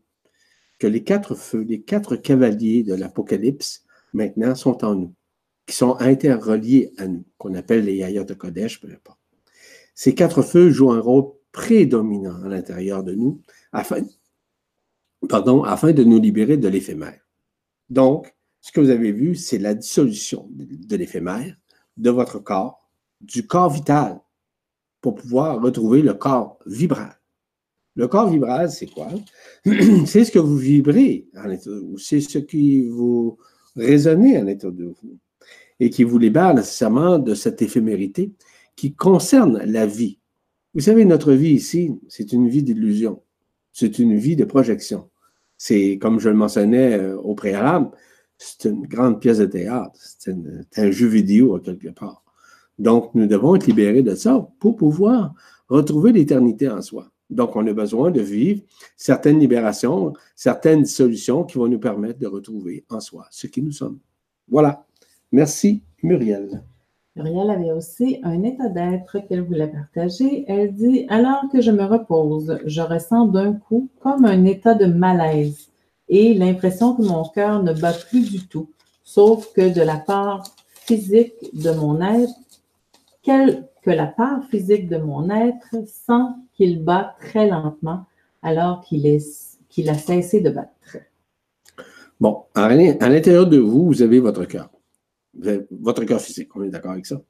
que 0.78 0.86
les 0.86 1.02
quatre 1.02 1.34
feux, 1.34 1.62
les 1.62 1.82
quatre 1.82 2.16
cavaliers 2.16 2.82
de 2.82 2.94
l'Apocalypse, 2.94 3.84
maintenant, 4.12 4.54
sont 4.54 4.84
en 4.84 4.94
nous. 4.94 5.14
qui 5.66 5.76
sont 5.76 5.96
interreliés 6.00 6.94
à 6.96 7.06
nous, 7.06 7.24
qu'on 7.36 7.54
appelle 7.54 7.84
les 7.84 7.96
Yayot 7.96 8.24
Kodesh, 8.24 8.80
peu 8.80 8.88
importe. 8.88 9.18
Ces 9.94 10.14
quatre 10.14 10.40
feux 10.40 10.70
jouent 10.70 10.92
un 10.92 11.00
rôle 11.00 11.32
prédominant 11.52 12.42
à 12.42 12.48
l'intérieur 12.48 13.04
de 13.04 13.12
nous 13.12 13.42
afin, 13.72 14.02
pardon, 15.28 15.64
afin 15.64 15.92
de 15.92 16.04
nous 16.04 16.20
libérer 16.20 16.56
de 16.56 16.68
l'éphémère. 16.68 17.20
Donc, 17.90 18.34
ce 18.60 18.72
que 18.72 18.80
vous 18.80 18.90
avez 18.90 19.12
vu, 19.12 19.34
c'est 19.34 19.58
la 19.58 19.74
dissolution 19.74 20.48
de 20.50 20.96
l'éphémère, 20.96 21.54
de 21.96 22.10
votre 22.10 22.38
corps, 22.38 22.88
du 23.20 23.46
corps 23.46 23.70
vital, 23.70 24.20
pour 25.00 25.14
pouvoir 25.14 25.60
retrouver 25.60 26.00
le 26.00 26.14
corps 26.14 26.58
vibral. 26.64 27.17
Le 27.98 28.06
corps 28.06 28.30
vibral, 28.30 28.70
c'est 28.70 28.86
quoi? 28.86 29.08
c'est 30.06 30.24
ce 30.24 30.30
que 30.30 30.38
vous 30.38 30.56
vibrez, 30.56 31.26
c'est 31.96 32.20
ce 32.20 32.38
qui 32.38 32.86
vous 32.86 33.38
résonnez 33.74 34.36
à 34.36 34.44
l'intérieur 34.44 34.72
de 34.78 34.84
vous 34.84 35.18
et 35.80 35.90
qui 35.90 36.04
vous 36.04 36.16
libère 36.16 36.54
nécessairement 36.54 37.18
de 37.18 37.34
cette 37.34 37.60
éphémérité 37.60 38.30
qui 38.76 38.94
concerne 38.94 39.64
la 39.64 39.84
vie. 39.84 40.20
Vous 40.74 40.82
savez, 40.82 41.04
notre 41.04 41.32
vie 41.32 41.50
ici, 41.50 41.90
c'est 42.06 42.32
une 42.32 42.48
vie 42.48 42.62
d'illusion. 42.62 43.20
C'est 43.72 43.98
une 43.98 44.16
vie 44.16 44.36
de 44.36 44.44
projection. 44.44 45.10
C'est, 45.56 45.98
comme 46.00 46.20
je 46.20 46.28
le 46.28 46.36
mentionnais 46.36 46.96
euh, 46.96 47.16
au 47.16 47.34
préalable, 47.34 47.90
c'est 48.36 48.68
une 48.70 48.86
grande 48.86 49.20
pièce 49.20 49.38
de 49.38 49.46
théâtre. 49.46 49.98
C'est 50.00 50.36
un 50.76 50.90
jeu 50.92 51.08
vidéo, 51.08 51.56
à 51.56 51.60
quelque 51.60 51.88
part. 51.88 52.22
Donc, 52.78 53.12
nous 53.16 53.26
devons 53.26 53.56
être 53.56 53.66
libérés 53.66 54.02
de 54.02 54.14
ça 54.14 54.48
pour 54.60 54.76
pouvoir 54.76 55.34
retrouver 55.68 56.12
l'éternité 56.12 56.68
en 56.68 56.80
soi. 56.80 57.10
Donc, 57.30 57.56
on 57.56 57.66
a 57.66 57.72
besoin 57.72 58.10
de 58.10 58.20
vivre 58.20 58.62
certaines 58.96 59.38
libérations, 59.38 60.14
certaines 60.34 60.86
solutions 60.86 61.44
qui 61.44 61.58
vont 61.58 61.68
nous 61.68 61.78
permettre 61.78 62.18
de 62.18 62.26
retrouver 62.26 62.84
en 62.88 63.00
soi 63.00 63.26
ce 63.30 63.46
qui 63.46 63.62
nous 63.62 63.72
sommes. 63.72 63.98
Voilà. 64.48 64.86
Merci, 65.30 65.82
Muriel. 66.02 66.62
Muriel 67.16 67.50
avait 67.50 67.72
aussi 67.72 68.18
un 68.22 68.42
état 68.44 68.68
d'être 68.68 69.18
qu'elle 69.26 69.42
voulait 69.42 69.68
partager. 69.68 70.44
Elle 70.48 70.74
dit 70.74 71.04
Alors 71.08 71.42
que 71.52 71.60
je 71.60 71.70
me 71.70 71.84
repose, 71.84 72.58
je 72.64 72.80
ressens 72.80 73.26
d'un 73.26 73.52
coup 73.52 73.88
comme 74.00 74.24
un 74.24 74.44
état 74.44 74.74
de 74.74 74.86
malaise 74.86 75.68
et 76.08 76.32
l'impression 76.32 76.94
que 76.94 77.02
mon 77.02 77.24
cœur 77.24 77.62
ne 77.62 77.72
bat 77.72 77.92
plus 77.92 78.30
du 78.30 78.46
tout, 78.46 78.70
sauf 79.04 79.52
que 79.52 79.74
de 79.74 79.82
la 79.82 79.96
part 79.96 80.44
physique 80.70 81.34
de 81.52 81.70
mon 81.72 82.00
être, 82.00 82.32
que 83.22 83.90
la 83.90 84.06
part 84.06 84.44
physique 84.44 84.88
de 84.88 84.96
mon 84.96 85.28
être 85.28 85.74
sent 85.86 86.32
qu'il 86.58 86.84
bat 86.84 87.16
très 87.20 87.48
lentement 87.48 88.04
alors 88.42 88.84
qu'il 88.84 89.06
a 89.88 89.94
cessé 89.94 90.40
de 90.42 90.50
battre. 90.50 90.98
Bon, 92.20 92.44
à 92.54 92.68
l'intérieur 92.74 93.46
de 93.46 93.58
vous, 93.58 93.86
vous 93.86 94.02
avez 94.02 94.20
votre 94.20 94.44
cœur 94.44 94.70
votre 95.70 96.04
cœur 96.04 96.20
physique. 96.20 96.54
On 96.56 96.64
est 96.64 96.70
d'accord 96.70 96.90
avec 96.90 97.06
ça? 97.06 97.22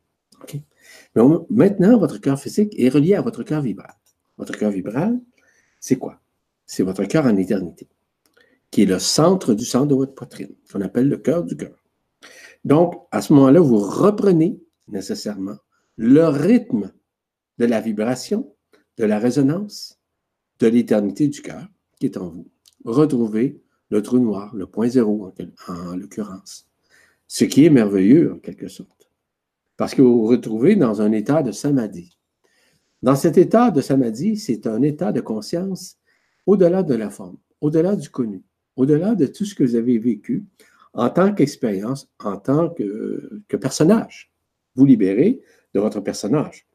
OK. 0.42 0.56
Mais 1.14 1.22
maintenant, 1.50 1.98
votre 1.98 2.18
cœur 2.18 2.40
physique 2.40 2.74
est 2.78 2.88
relié 2.88 3.14
à 3.14 3.20
votre 3.20 3.42
cœur 3.42 3.60
vibral. 3.60 3.92
Votre 4.38 4.56
cœur 4.56 4.70
vibral, 4.70 5.20
c'est 5.78 5.96
quoi? 5.96 6.20
C'est 6.64 6.82
votre 6.82 7.04
cœur 7.04 7.26
en 7.26 7.36
éternité, 7.36 7.86
qui 8.70 8.82
est 8.82 8.86
le 8.86 8.98
centre 8.98 9.52
du 9.52 9.66
centre 9.66 9.88
de 9.88 9.94
votre 9.94 10.14
poitrine, 10.14 10.54
qu'on 10.72 10.80
appelle 10.80 11.08
le 11.08 11.18
cœur 11.18 11.44
du 11.44 11.54
cœur. 11.56 11.76
Donc, 12.64 12.94
à 13.10 13.20
ce 13.20 13.34
moment-là, 13.34 13.60
vous 13.60 13.78
reprenez 13.78 14.58
nécessairement 14.86 15.56
le 15.96 16.28
rythme 16.28 16.92
de 17.58 17.66
la 17.66 17.80
vibration, 17.80 18.54
de 18.98 19.04
la 19.04 19.18
résonance, 19.18 19.98
de 20.58 20.66
l'éternité 20.66 21.28
du 21.28 21.40
cœur 21.40 21.66
qui 21.98 22.06
est 22.06 22.16
en 22.16 22.28
vous. 22.28 22.48
Retrouvez 22.84 23.62
le 23.90 24.02
trou 24.02 24.18
noir, 24.18 24.54
le 24.54 24.66
point 24.66 24.88
zéro 24.88 25.32
en 25.68 25.96
l'occurrence. 25.96 26.68
Ce 27.26 27.44
qui 27.44 27.64
est 27.64 27.70
merveilleux, 27.70 28.34
en 28.34 28.38
quelque 28.38 28.68
sorte. 28.68 29.11
Parce 29.76 29.94
que 29.94 30.02
vous 30.02 30.20
vous 30.20 30.26
retrouvez 30.26 30.76
dans 30.76 31.00
un 31.00 31.12
état 31.12 31.42
de 31.42 31.52
samadhi. 31.52 32.16
Dans 33.02 33.14
cet 33.14 33.38
état 33.38 33.70
de 33.70 33.80
samadhi, 33.80 34.37
c'est 34.37 34.66
un 34.66 34.82
état 34.82 35.12
de 35.12 35.20
conscience 35.20 35.98
au-delà 36.46 36.82
de 36.82 36.94
la 36.94 37.11
forme, 37.11 37.37
au-delà 37.61 37.94
du 37.94 38.11
connu, 38.11 38.42
au-delà 38.76 39.14
de 39.14 39.26
tout 39.26 39.44
ce 39.44 39.54
que 39.54 39.62
vous 39.62 39.76
avez 39.76 39.98
vécu 39.98 40.44
en 40.94 41.11
tant 41.11 41.32
qu'expérience, 41.32 42.11
en 42.18 42.38
tant 42.38 42.70
que, 42.70 43.42
que, 43.46 43.56
personnage. 43.56 44.32
Vous 44.74 44.84
libérez 44.84 45.40
de 45.74 45.80
votre 45.80 46.00
personnage, 46.00 46.66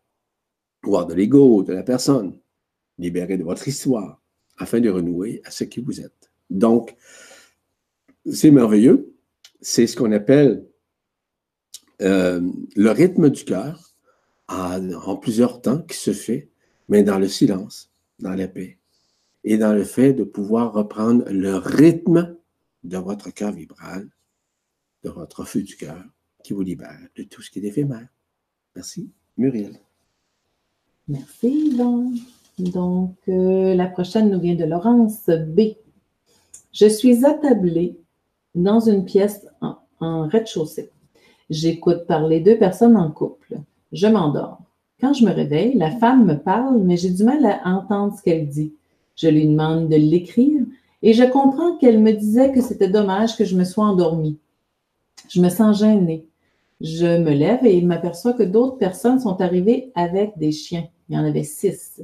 voire 0.83 1.05
de 1.05 1.13
l'ego, 1.13 1.63
de 1.63 1.73
la 1.73 1.83
personne, 1.83 2.37
libéré 2.97 3.37
de 3.37 3.43
votre 3.43 3.67
histoire, 3.67 4.21
afin 4.57 4.79
de 4.79 4.89
renouer 4.89 5.41
à 5.45 5.51
ce 5.51 5.63
qui 5.63 5.81
vous 5.81 6.01
êtes. 6.01 6.31
Donc, 6.49 6.95
c'est 8.31 8.51
merveilleux 8.51 9.13
c'est 9.63 9.87
ce 9.87 9.95
qu'on 9.95 10.11
appelle 10.11 10.67
euh, 12.01 12.41
le 12.75 12.91
rythme 12.91 13.29
du 13.29 13.45
cœur 13.45 13.95
en 14.49 15.15
plusieurs 15.15 15.61
temps 15.61 15.81
qui 15.81 15.97
se 15.97 16.11
fait, 16.11 16.51
mais 16.89 17.01
dans 17.01 17.17
le 17.17 17.27
silence, 17.27 17.91
dans 18.19 18.35
la 18.35 18.47
paix, 18.47 18.77
et 19.43 19.57
dans 19.57 19.73
le 19.73 19.83
fait 19.83 20.13
de 20.13 20.23
pouvoir 20.23 20.73
reprendre 20.73 21.25
le 21.29 21.55
rythme 21.55 22.37
de 22.83 22.97
votre 22.97 23.31
cœur 23.31 23.53
vibral, 23.53 24.09
de 25.03 25.09
votre 25.09 25.45
feu 25.45 25.63
du 25.63 25.75
cœur, 25.75 26.03
qui 26.43 26.53
vous 26.53 26.61
libère 26.61 26.99
de 27.15 27.23
tout 27.23 27.41
ce 27.41 27.49
qui 27.49 27.59
est 27.59 27.69
éphémère. 27.69 28.09
Merci, 28.75 29.09
Muriel. 29.37 29.79
Merci. 31.07 31.77
Donc, 32.59 33.15
euh, 33.27 33.73
la 33.73 33.87
prochaine 33.87 34.29
nous 34.29 34.39
vient 34.39 34.55
de 34.55 34.63
Laurence 34.63 35.27
B. 35.27 35.75
Je 36.71 36.87
suis 36.87 37.25
attablée 37.25 37.97
dans 38.55 38.79
une 38.79 39.05
pièce 39.05 39.45
en, 39.61 40.27
rez-de-chaussée. 40.27 40.91
J'écoute 41.49 42.05
parler 42.07 42.39
deux 42.39 42.57
personnes 42.57 42.97
en 42.97 43.11
couple. 43.11 43.57
Je 43.91 44.07
m'endors. 44.07 44.59
Quand 45.01 45.13
je 45.13 45.25
me 45.25 45.31
réveille, 45.31 45.73
la 45.75 45.91
femme 45.91 46.25
me 46.25 46.35
parle, 46.35 46.79
mais 46.79 46.97
j'ai 46.97 47.09
du 47.09 47.23
mal 47.23 47.45
à 47.45 47.69
entendre 47.69 48.15
ce 48.15 48.21
qu'elle 48.21 48.47
dit. 48.47 48.73
Je 49.15 49.27
lui 49.27 49.47
demande 49.47 49.89
de 49.89 49.95
l'écrire 49.95 50.63
et 51.01 51.13
je 51.13 51.23
comprends 51.23 51.77
qu'elle 51.77 51.99
me 51.99 52.13
disait 52.13 52.51
que 52.51 52.61
c'était 52.61 52.87
dommage 52.87 53.35
que 53.35 53.45
je 53.45 53.55
me 53.55 53.65
sois 53.65 53.85
endormie. 53.85 54.39
Je 55.29 55.41
me 55.41 55.49
sens 55.49 55.79
gênée. 55.79 56.27
Je 56.83 57.17
me 57.17 57.31
lève 57.31 57.65
et 57.65 57.77
il 57.77 57.87
m'aperçoit 57.87 58.33
que 58.33 58.43
d'autres 58.43 58.77
personnes 58.77 59.21
sont 59.21 59.39
arrivées 59.39 59.93
avec 59.95 60.37
des 60.37 60.51
chiens. 60.51 60.85
Il 61.07 61.15
y 61.15 61.17
en 61.17 61.23
avait 61.23 61.45
six. 61.45 62.01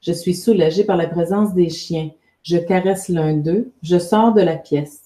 Je 0.00 0.12
suis 0.12 0.34
soulagée 0.34 0.82
par 0.82 0.96
la 0.96 1.06
présence 1.06 1.54
des 1.54 1.70
chiens. 1.70 2.10
Je 2.42 2.56
caresse 2.56 3.08
l'un 3.08 3.34
d'eux. 3.34 3.72
Je 3.82 4.00
sors 4.00 4.34
de 4.34 4.40
la 4.40 4.56
pièce. 4.56 5.02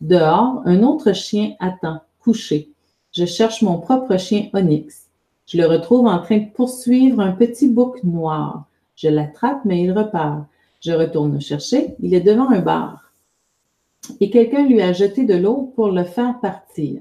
Dehors, 0.00 0.62
un 0.64 0.82
autre 0.82 1.12
chien 1.12 1.54
attend, 1.60 2.00
couché. 2.18 2.72
Je 3.12 3.24
cherche 3.24 3.62
mon 3.62 3.78
propre 3.78 4.16
chien 4.16 4.50
Onyx. 4.52 5.06
Je 5.46 5.58
le 5.58 5.66
retrouve 5.66 6.06
en 6.06 6.18
train 6.18 6.38
de 6.38 6.50
poursuivre 6.52 7.20
un 7.20 7.32
petit 7.32 7.68
bouc 7.68 8.02
noir. 8.02 8.66
Je 8.96 9.08
l'attrape, 9.08 9.64
mais 9.64 9.80
il 9.80 9.92
repart. 9.92 10.44
Je 10.80 10.90
retourne 10.90 11.40
chercher. 11.40 11.94
Il 12.00 12.14
est 12.14 12.20
devant 12.20 12.50
un 12.50 12.62
bar. 12.62 13.12
Et 14.18 14.28
quelqu'un 14.28 14.66
lui 14.66 14.82
a 14.82 14.92
jeté 14.92 15.24
de 15.24 15.34
l'eau 15.34 15.72
pour 15.76 15.90
le 15.90 16.02
faire 16.02 16.40
partir. 16.40 17.00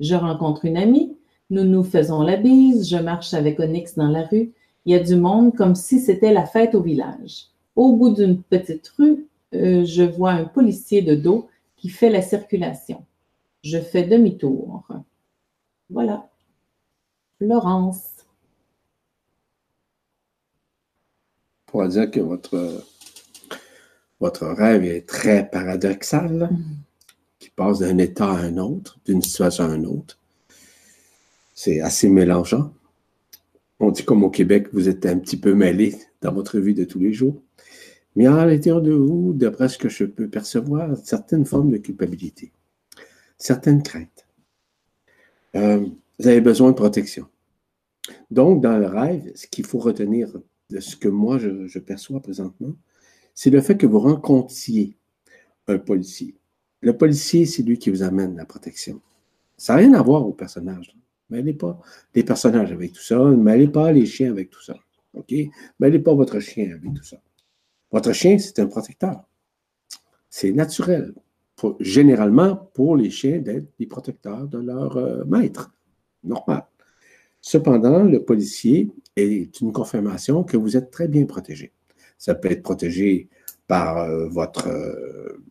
Je 0.00 0.14
rencontre 0.14 0.64
une 0.64 0.76
amie. 0.76 1.16
Nous 1.50 1.64
nous 1.64 1.82
faisons 1.82 2.22
la 2.22 2.36
bise. 2.36 2.88
Je 2.88 2.96
marche 2.96 3.34
avec 3.34 3.58
Onyx 3.58 3.96
dans 3.96 4.08
la 4.08 4.24
rue. 4.24 4.52
Il 4.84 4.92
y 4.92 4.94
a 4.94 5.00
du 5.00 5.16
monde 5.16 5.54
comme 5.54 5.74
si 5.74 6.00
c'était 6.00 6.32
la 6.32 6.46
fête 6.46 6.74
au 6.74 6.82
village. 6.82 7.46
Au 7.76 7.94
bout 7.94 8.10
d'une 8.10 8.42
petite 8.42 8.88
rue, 8.98 9.26
euh, 9.54 9.84
je 9.84 10.02
vois 10.02 10.32
un 10.32 10.44
policier 10.44 11.02
de 11.02 11.14
dos 11.14 11.48
qui 11.76 11.88
fait 11.88 12.10
la 12.10 12.22
circulation. 12.22 13.04
Je 13.62 13.78
fais 13.78 14.04
demi-tour. 14.04 14.86
Voilà. 15.90 16.28
Laurence. 17.40 18.26
Pour 21.66 21.86
dire 21.86 22.10
que 22.10 22.20
votre, 22.20 22.84
votre 24.20 24.46
rêve 24.46 24.84
est 24.84 25.06
très 25.06 25.48
paradoxal, 25.48 26.48
mm. 26.50 26.87
Passe 27.58 27.80
d'un 27.80 27.98
état 27.98 28.30
à 28.30 28.38
un 28.38 28.56
autre, 28.56 28.98
d'une 29.04 29.20
situation 29.20 29.64
à 29.64 29.74
une 29.74 29.86
autre. 29.86 30.16
C'est 31.54 31.80
assez 31.80 32.08
mélangeant. 32.08 32.72
On 33.80 33.90
dit 33.90 34.04
comme 34.04 34.22
au 34.22 34.30
Québec, 34.30 34.68
vous 34.72 34.88
êtes 34.88 35.04
un 35.06 35.18
petit 35.18 35.36
peu 35.36 35.54
mêlé 35.54 35.96
dans 36.22 36.32
votre 36.32 36.60
vie 36.60 36.74
de 36.74 36.84
tous 36.84 37.00
les 37.00 37.12
jours. 37.12 37.42
Mais 38.14 38.26
à 38.26 38.46
l'intérieur 38.46 38.80
de 38.80 38.92
vous, 38.92 39.32
d'après 39.32 39.68
ce 39.68 39.76
que 39.76 39.88
je 39.88 40.04
peux 40.04 40.28
percevoir, 40.28 40.96
certaines 41.04 41.44
formes 41.44 41.70
de 41.70 41.78
culpabilité, 41.78 42.52
certaines 43.38 43.82
craintes. 43.82 44.26
Euh, 45.56 45.84
vous 46.18 46.28
avez 46.28 46.40
besoin 46.40 46.70
de 46.70 46.76
protection. 46.76 47.26
Donc, 48.30 48.62
dans 48.62 48.78
le 48.78 48.86
rêve, 48.86 49.32
ce 49.34 49.46
qu'il 49.48 49.66
faut 49.66 49.78
retenir 49.78 50.28
de 50.70 50.80
ce 50.80 50.96
que 50.96 51.08
moi 51.08 51.38
je, 51.38 51.78
perçois 51.78 52.20
présentement, 52.20 52.74
c'est 53.34 53.50
le 53.50 53.60
fait 53.60 53.76
que 53.76 53.86
vous 53.86 54.00
rencontriez 54.00 54.96
un 55.66 55.78
policier. 55.78 56.37
Le 56.80 56.96
policier, 56.96 57.46
c'est 57.46 57.62
lui 57.62 57.78
qui 57.78 57.90
vous 57.90 58.02
amène 58.02 58.36
la 58.36 58.44
protection. 58.44 59.00
Ça 59.56 59.74
n'a 59.74 59.80
rien 59.80 59.94
à 59.94 60.02
voir 60.02 60.26
au 60.26 60.32
personnage. 60.32 60.96
Mêlez 61.30 61.54
pas 61.54 61.80
les 62.14 62.22
personnages 62.22 62.72
avec 62.72 62.92
tout 62.92 63.02
ça. 63.02 63.18
Mêlez 63.22 63.68
pas 63.68 63.92
les 63.92 64.06
chiens 64.06 64.30
avec 64.30 64.50
tout 64.50 64.62
ça. 64.62 64.76
OK? 65.14 65.34
Mêlez 65.80 65.98
pas 65.98 66.14
votre 66.14 66.38
chien 66.40 66.70
avec 66.72 66.94
tout 66.94 67.02
ça. 67.02 67.20
Votre 67.90 68.12
chien, 68.12 68.38
c'est 68.38 68.58
un 68.60 68.66
protecteur. 68.66 69.24
C'est 70.30 70.52
naturel. 70.52 71.14
généralement 71.80 72.70
pour 72.74 72.96
les 72.96 73.10
chiens 73.10 73.38
d'être 73.38 73.66
les 73.78 73.86
protecteurs 73.86 74.46
de 74.46 74.58
leur 74.58 74.96
euh, 74.96 75.24
maître. 75.24 75.72
Normal. 76.22 76.66
Cependant, 77.40 78.04
le 78.04 78.24
policier 78.24 78.90
est 79.16 79.60
une 79.60 79.72
confirmation 79.72 80.44
que 80.44 80.56
vous 80.56 80.76
êtes 80.76 80.90
très 80.90 81.08
bien 81.08 81.24
protégé. 81.24 81.72
Ça 82.16 82.34
peut 82.34 82.50
être 82.50 82.62
protégé 82.62 83.28
par 83.68 83.98
euh, 83.98 84.26
votre, 84.28 84.66
euh, 84.66 85.44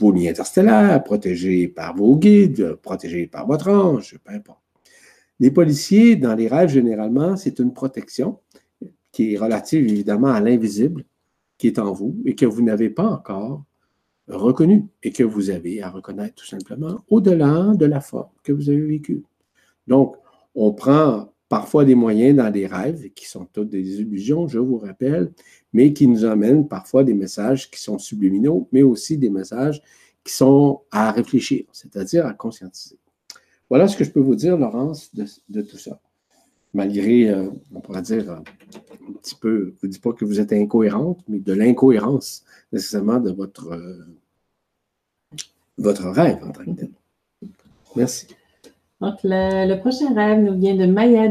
vos 0.00 0.12
liens 0.12 0.30
interstellaires, 0.30 1.02
protégé 1.04 1.68
par 1.68 1.94
vos 1.94 2.16
guides, 2.16 2.76
protégé 2.76 3.26
par 3.26 3.46
votre 3.46 3.68
ange, 3.68 4.16
peu 4.24 4.32
importe. 4.32 4.60
Les 5.40 5.50
policiers, 5.50 6.16
dans 6.16 6.34
les 6.34 6.48
rêves, 6.48 6.70
généralement, 6.70 7.36
c'est 7.36 7.58
une 7.58 7.74
protection 7.74 8.38
qui 9.12 9.34
est 9.34 9.38
relative 9.38 9.86
évidemment 9.86 10.28
à 10.28 10.40
l'invisible 10.40 11.04
qui 11.58 11.66
est 11.66 11.78
en 11.78 11.92
vous 11.92 12.16
et 12.24 12.34
que 12.34 12.46
vous 12.46 12.62
n'avez 12.62 12.90
pas 12.90 13.06
encore 13.06 13.64
reconnu 14.28 14.86
et 15.02 15.10
que 15.10 15.24
vous 15.24 15.50
avez 15.50 15.82
à 15.82 15.90
reconnaître 15.90 16.36
tout 16.36 16.46
simplement 16.46 17.04
au-delà 17.08 17.72
de 17.74 17.86
la 17.86 18.00
forme 18.00 18.30
que 18.42 18.52
vous 18.52 18.70
avez 18.70 18.80
vécue. 18.80 19.24
Donc, 19.86 20.16
on 20.54 20.72
prend 20.72 21.33
parfois 21.48 21.84
des 21.84 21.94
moyens 21.94 22.36
dans 22.36 22.50
des 22.50 22.66
rêves 22.66 23.10
qui 23.10 23.26
sont 23.26 23.46
toutes 23.52 23.70
des 23.70 24.00
illusions, 24.00 24.48
je 24.48 24.58
vous 24.58 24.78
rappelle, 24.78 25.32
mais 25.72 25.92
qui 25.92 26.06
nous 26.06 26.24
amènent 26.24 26.68
parfois 26.68 27.04
des 27.04 27.14
messages 27.14 27.70
qui 27.70 27.80
sont 27.80 27.98
subliminaux, 27.98 28.68
mais 28.72 28.82
aussi 28.82 29.18
des 29.18 29.30
messages 29.30 29.82
qui 30.24 30.32
sont 30.32 30.82
à 30.90 31.12
réfléchir, 31.12 31.64
c'est-à-dire 31.72 32.26
à 32.26 32.32
conscientiser. 32.32 32.98
Voilà 33.68 33.88
ce 33.88 33.96
que 33.96 34.04
je 34.04 34.10
peux 34.10 34.20
vous 34.20 34.34
dire, 34.34 34.56
Laurence, 34.56 35.10
de, 35.14 35.62
tout 35.62 35.78
ça. 35.78 36.00
Malgré, 36.72 37.30
euh, 37.30 37.50
on 37.72 37.80
pourrait 37.80 38.02
dire, 38.02 38.30
euh, 38.30 38.36
un 39.08 39.12
petit 39.12 39.36
peu, 39.36 39.74
je 39.80 39.86
ne 39.86 39.92
dis 39.92 39.98
pas 39.98 40.12
que 40.12 40.24
vous 40.24 40.40
êtes 40.40 40.52
incohérente, 40.52 41.20
mais 41.28 41.38
de 41.38 41.52
l'incohérence 41.52 42.44
nécessairement 42.72 43.20
de 43.20 43.30
votre, 43.30 43.72
euh, 43.72 44.04
votre 45.78 46.08
rêve 46.08 46.42
en 46.42 46.50
tant 46.50 46.64
que 46.64 46.70
tel. 46.70 46.90
Merci. 47.96 48.26
Donc, 49.04 49.18
le, 49.22 49.74
prochain 49.80 50.14
rêve 50.14 50.40
nous 50.40 50.58
vient 50.58 50.76
de 50.76 50.86
Maya. 50.86 51.30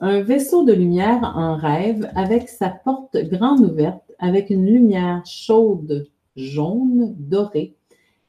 Un 0.00 0.20
vaisseau 0.20 0.64
de 0.64 0.72
lumière 0.72 1.32
en 1.34 1.56
rêve 1.56 2.08
avec 2.14 2.48
sa 2.48 2.68
porte 2.68 3.16
grande 3.16 3.62
ouverte, 3.62 4.12
avec 4.20 4.48
une 4.48 4.64
lumière 4.64 5.26
chaude, 5.26 6.06
jaune, 6.36 7.16
dorée. 7.18 7.74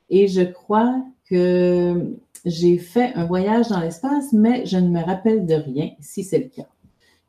Et 0.10 0.28
je 0.28 0.42
crois 0.42 1.00
que 1.30 2.16
j'ai 2.44 2.80
fait 2.80 3.14
un 3.14 3.26
voyage 3.26 3.68
dans 3.68 3.82
l'espace, 3.82 4.34
mais 4.34 4.66
je 4.66 4.78
ne 4.78 4.90
me 4.90 5.04
rappelle 5.04 5.46
de 5.46 5.54
rien, 5.54 5.92
si 6.00 6.24
c'est 6.24 6.40
le 6.40 6.50
cas. 6.50 6.70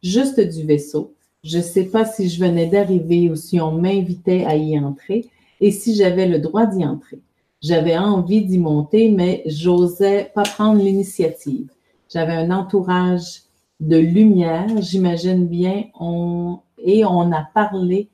Juste 0.02 0.40
du 0.40 0.64
vaisseau. 0.64 1.12
Je 1.44 1.58
ne 1.58 1.62
sais 1.62 1.84
pas 1.84 2.06
si 2.06 2.30
je 2.30 2.42
venais 2.42 2.66
d'arriver 2.66 3.28
ou 3.28 3.36
si 3.36 3.60
on 3.60 3.72
m'invitait 3.72 4.46
à 4.46 4.56
y 4.56 4.78
entrer 4.78 5.26
et 5.60 5.70
si 5.70 5.94
j'avais 5.94 6.26
le 6.26 6.38
droit 6.38 6.64
d'y 6.64 6.82
entrer. 6.86 7.18
J'avais 7.62 7.98
envie 7.98 8.44
d'y 8.44 8.58
monter, 8.58 9.10
mais 9.10 9.42
j'osais 9.44 10.30
pas 10.34 10.44
prendre 10.44 10.82
l'initiative. 10.82 11.68
J'avais 12.08 12.32
un 12.32 12.50
entourage 12.50 13.42
de 13.80 13.96
lumière, 13.96 14.80
j'imagine 14.80 15.46
bien, 15.46 15.84
on, 15.98 16.60
et 16.78 17.04
on 17.04 17.32
a 17.32 17.46
parlé, 17.54 18.08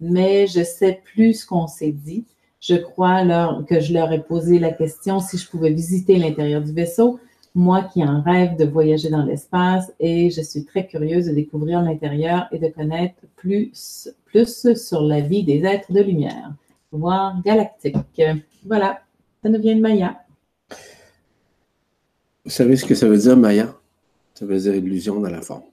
mais 0.00 0.46
je 0.46 0.62
sais 0.62 1.00
plus 1.04 1.40
ce 1.40 1.46
qu'on 1.46 1.66
s'est 1.66 1.92
dit. 1.92 2.26
Je 2.60 2.76
crois 2.76 3.24
que 3.64 3.80
je 3.80 3.92
leur 3.92 4.12
ai 4.12 4.22
posé 4.22 4.60
la 4.60 4.70
question 4.70 5.18
si 5.18 5.36
je 5.36 5.50
pouvais 5.50 5.72
visiter 5.72 6.16
l'intérieur 6.16 6.62
du 6.62 6.72
vaisseau, 6.72 7.18
moi 7.54 7.82
qui 7.82 8.04
en 8.04 8.22
rêve 8.22 8.56
de 8.56 8.64
voyager 8.64 9.10
dans 9.10 9.24
l'espace 9.24 9.92
et 10.00 10.30
je 10.30 10.40
suis 10.40 10.64
très 10.64 10.86
curieuse 10.86 11.26
de 11.26 11.32
découvrir 11.32 11.82
l'intérieur 11.82 12.46
et 12.52 12.58
de 12.58 12.68
connaître 12.68 13.20
plus, 13.36 14.08
plus 14.24 14.74
sur 14.74 15.02
la 15.02 15.20
vie 15.20 15.42
des 15.42 15.64
êtres 15.64 15.92
de 15.92 16.00
lumière, 16.00 16.52
voire 16.92 17.42
galactique. 17.42 17.96
Voilà, 18.64 19.02
ça 19.42 19.48
nous 19.48 19.60
vient 19.60 19.74
de 19.74 19.80
Maya. 19.80 20.24
Vous 22.44 22.50
savez 22.50 22.76
ce 22.76 22.84
que 22.84 22.94
ça 22.94 23.08
veut 23.08 23.18
dire, 23.18 23.36
Maya? 23.36 23.74
Ça 24.34 24.46
veut 24.46 24.58
dire 24.58 24.74
illusion 24.74 25.20
dans 25.20 25.30
la 25.30 25.40
forme. 25.40 25.64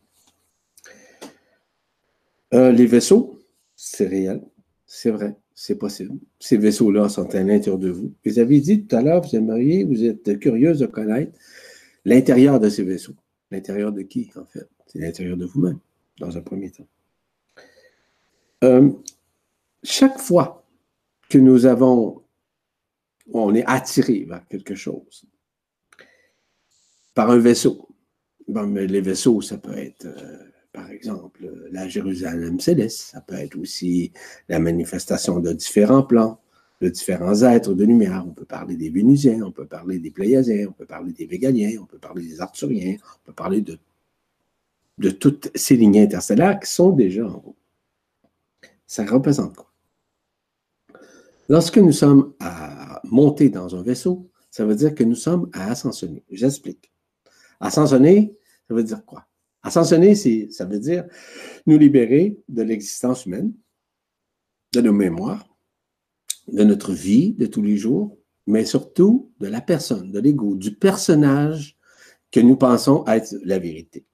Euh, 2.54 2.72
les 2.72 2.86
vaisseaux, 2.86 3.40
c'est 3.76 4.08
réel, 4.08 4.42
c'est 4.88 5.12
vrai, 5.12 5.36
c'est 5.54 5.76
possible. 5.76 6.18
Ces 6.40 6.58
vaisseaux-là 6.58 7.10
sont 7.10 7.30
à 7.36 7.44
l'intérieur 7.44 7.78
de 7.78 7.90
vous. 7.90 8.12
Vous 8.26 8.40
avez 8.40 8.60
dit 8.60 8.86
tout 8.86 8.96
à 8.96 9.02
l'heure, 9.02 9.22
vous 9.22 9.36
aimeriez, 9.36 9.84
vous 9.84 10.04
êtes 10.04 10.40
curieuse 10.40 10.80
de 10.80 10.88
connaître 10.88 11.32
l'intérieur 12.06 12.60
de 12.60 12.70
ces 12.70 12.84
vaisseaux. 12.84 13.16
L'intérieur 13.52 13.92
de 13.92 14.02
qui, 14.02 14.32
en 14.36 14.46
fait? 14.46 14.68
C'est 14.88 15.00
l'intérieur 15.00 15.38
de 15.38 15.46
vous-même, 15.46 15.80
dans 16.20 16.36
un 16.38 16.42
premier 16.42 16.72
temps. 16.72 16.88
Euh, 18.64 18.92
chaque 19.84 20.20
fois 20.20 20.59
que 21.30 21.38
nous 21.38 21.66
avons, 21.66 22.24
on 23.32 23.54
est 23.54 23.66
attiré 23.66 24.26
vers 24.28 24.46
quelque 24.48 24.76
chose, 24.76 25.26
par 27.14 27.30
un 27.30 27.38
vaisseau, 27.38 27.88
les 28.48 29.02
vaisseaux, 29.02 29.42
ça 29.42 29.58
peut 29.58 29.78
être, 29.78 30.06
euh, 30.06 30.38
par 30.74 30.90
exemple, 30.90 31.52
la 31.72 31.88
Jérusalem 31.88 32.60
céleste, 32.60 33.00
ça 33.00 33.22
peut 33.22 33.36
être 33.36 33.58
aussi 33.58 34.12
la 34.48 34.60
manifestation 34.60 35.40
de 35.40 35.54
différents 35.54 36.04
plans, 36.04 36.42
de 36.82 36.90
différents 36.90 37.42
êtres 37.44 37.74
de 37.74 37.84
lumière. 37.84 38.24
On 38.26 38.32
peut 38.32 38.46
parler 38.46 38.76
des 38.76 38.90
Vénusiens, 38.90 39.44
on 39.44 39.52
peut 39.52 39.68
parler 39.68 40.00
des 40.00 40.12
Pléiadiens, 40.12 40.68
on 40.70 40.72
peut 40.72 40.86
parler 40.86 41.12
des 41.12 41.26
Végaliens, 41.26 41.80
on 41.82 41.86
peut 41.86 42.00
parler 42.00 42.26
des 42.26 42.42
Arthuriens, 42.42 42.98
on 43.04 43.26
peut 43.28 43.34
parler 43.34 43.62
de, 43.62 43.78
de 44.98 45.10
toutes 45.10 45.52
ces 45.56 45.76
lignées 45.76 46.04
interstellaires 46.04 46.60
qui 46.60 46.72
sont 46.72 46.92
déjà 46.92 47.28
en 47.28 47.44
haut. 47.46 47.56
Ça 48.88 49.06
représente 49.06 49.56
quoi? 49.56 49.69
Lorsque 51.50 51.80
nous 51.80 51.92
sommes 51.92 52.36
à 52.40 53.02
monter 53.06 53.50
dans 53.50 53.76
un 53.76 53.82
vaisseau, 53.82 54.30
ça 54.52 54.66
veut 54.66 54.76
dire 54.76 54.94
que 54.94 55.04
nous 55.04 55.16
sommes 55.16 55.50
à 55.52 55.72
ascensionner. 55.72 56.24
J'explique. 56.30 56.94
Ascensionner, 57.60 58.38
ça 58.68 58.76
veut 58.76 58.84
dire 58.84 59.04
quoi? 59.04 59.26
Ascensionner, 59.64 60.14
ça 60.16 60.66
veut 60.66 60.80
dire 60.80 61.06
nous 61.66 61.80
libérer 61.80 62.38
de 62.48 62.62
l'existence 62.62 63.26
humaine, 63.26 63.52
de 64.74 64.82
nos 64.82 64.94
mémoires, 64.94 65.58
de 66.48 66.64
notre 66.64 66.94
vie 66.94 67.34
de 67.34 67.48
tous 67.48 67.64
les 67.64 67.78
jours, 67.78 68.16
mais 68.46 68.64
surtout 68.64 69.32
de 69.40 69.48
la 69.48 69.60
personne, 69.60 70.12
de 70.12 70.20
l'ego, 70.20 70.56
du 70.56 70.76
personnage 70.76 71.78
que 72.32 72.40
nous 72.40 72.58
pensons 72.58 73.04
être 73.08 73.36
la 73.44 73.58
vérité. 73.58 74.06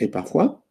Et 0.00 0.08
parfois, 0.08 0.64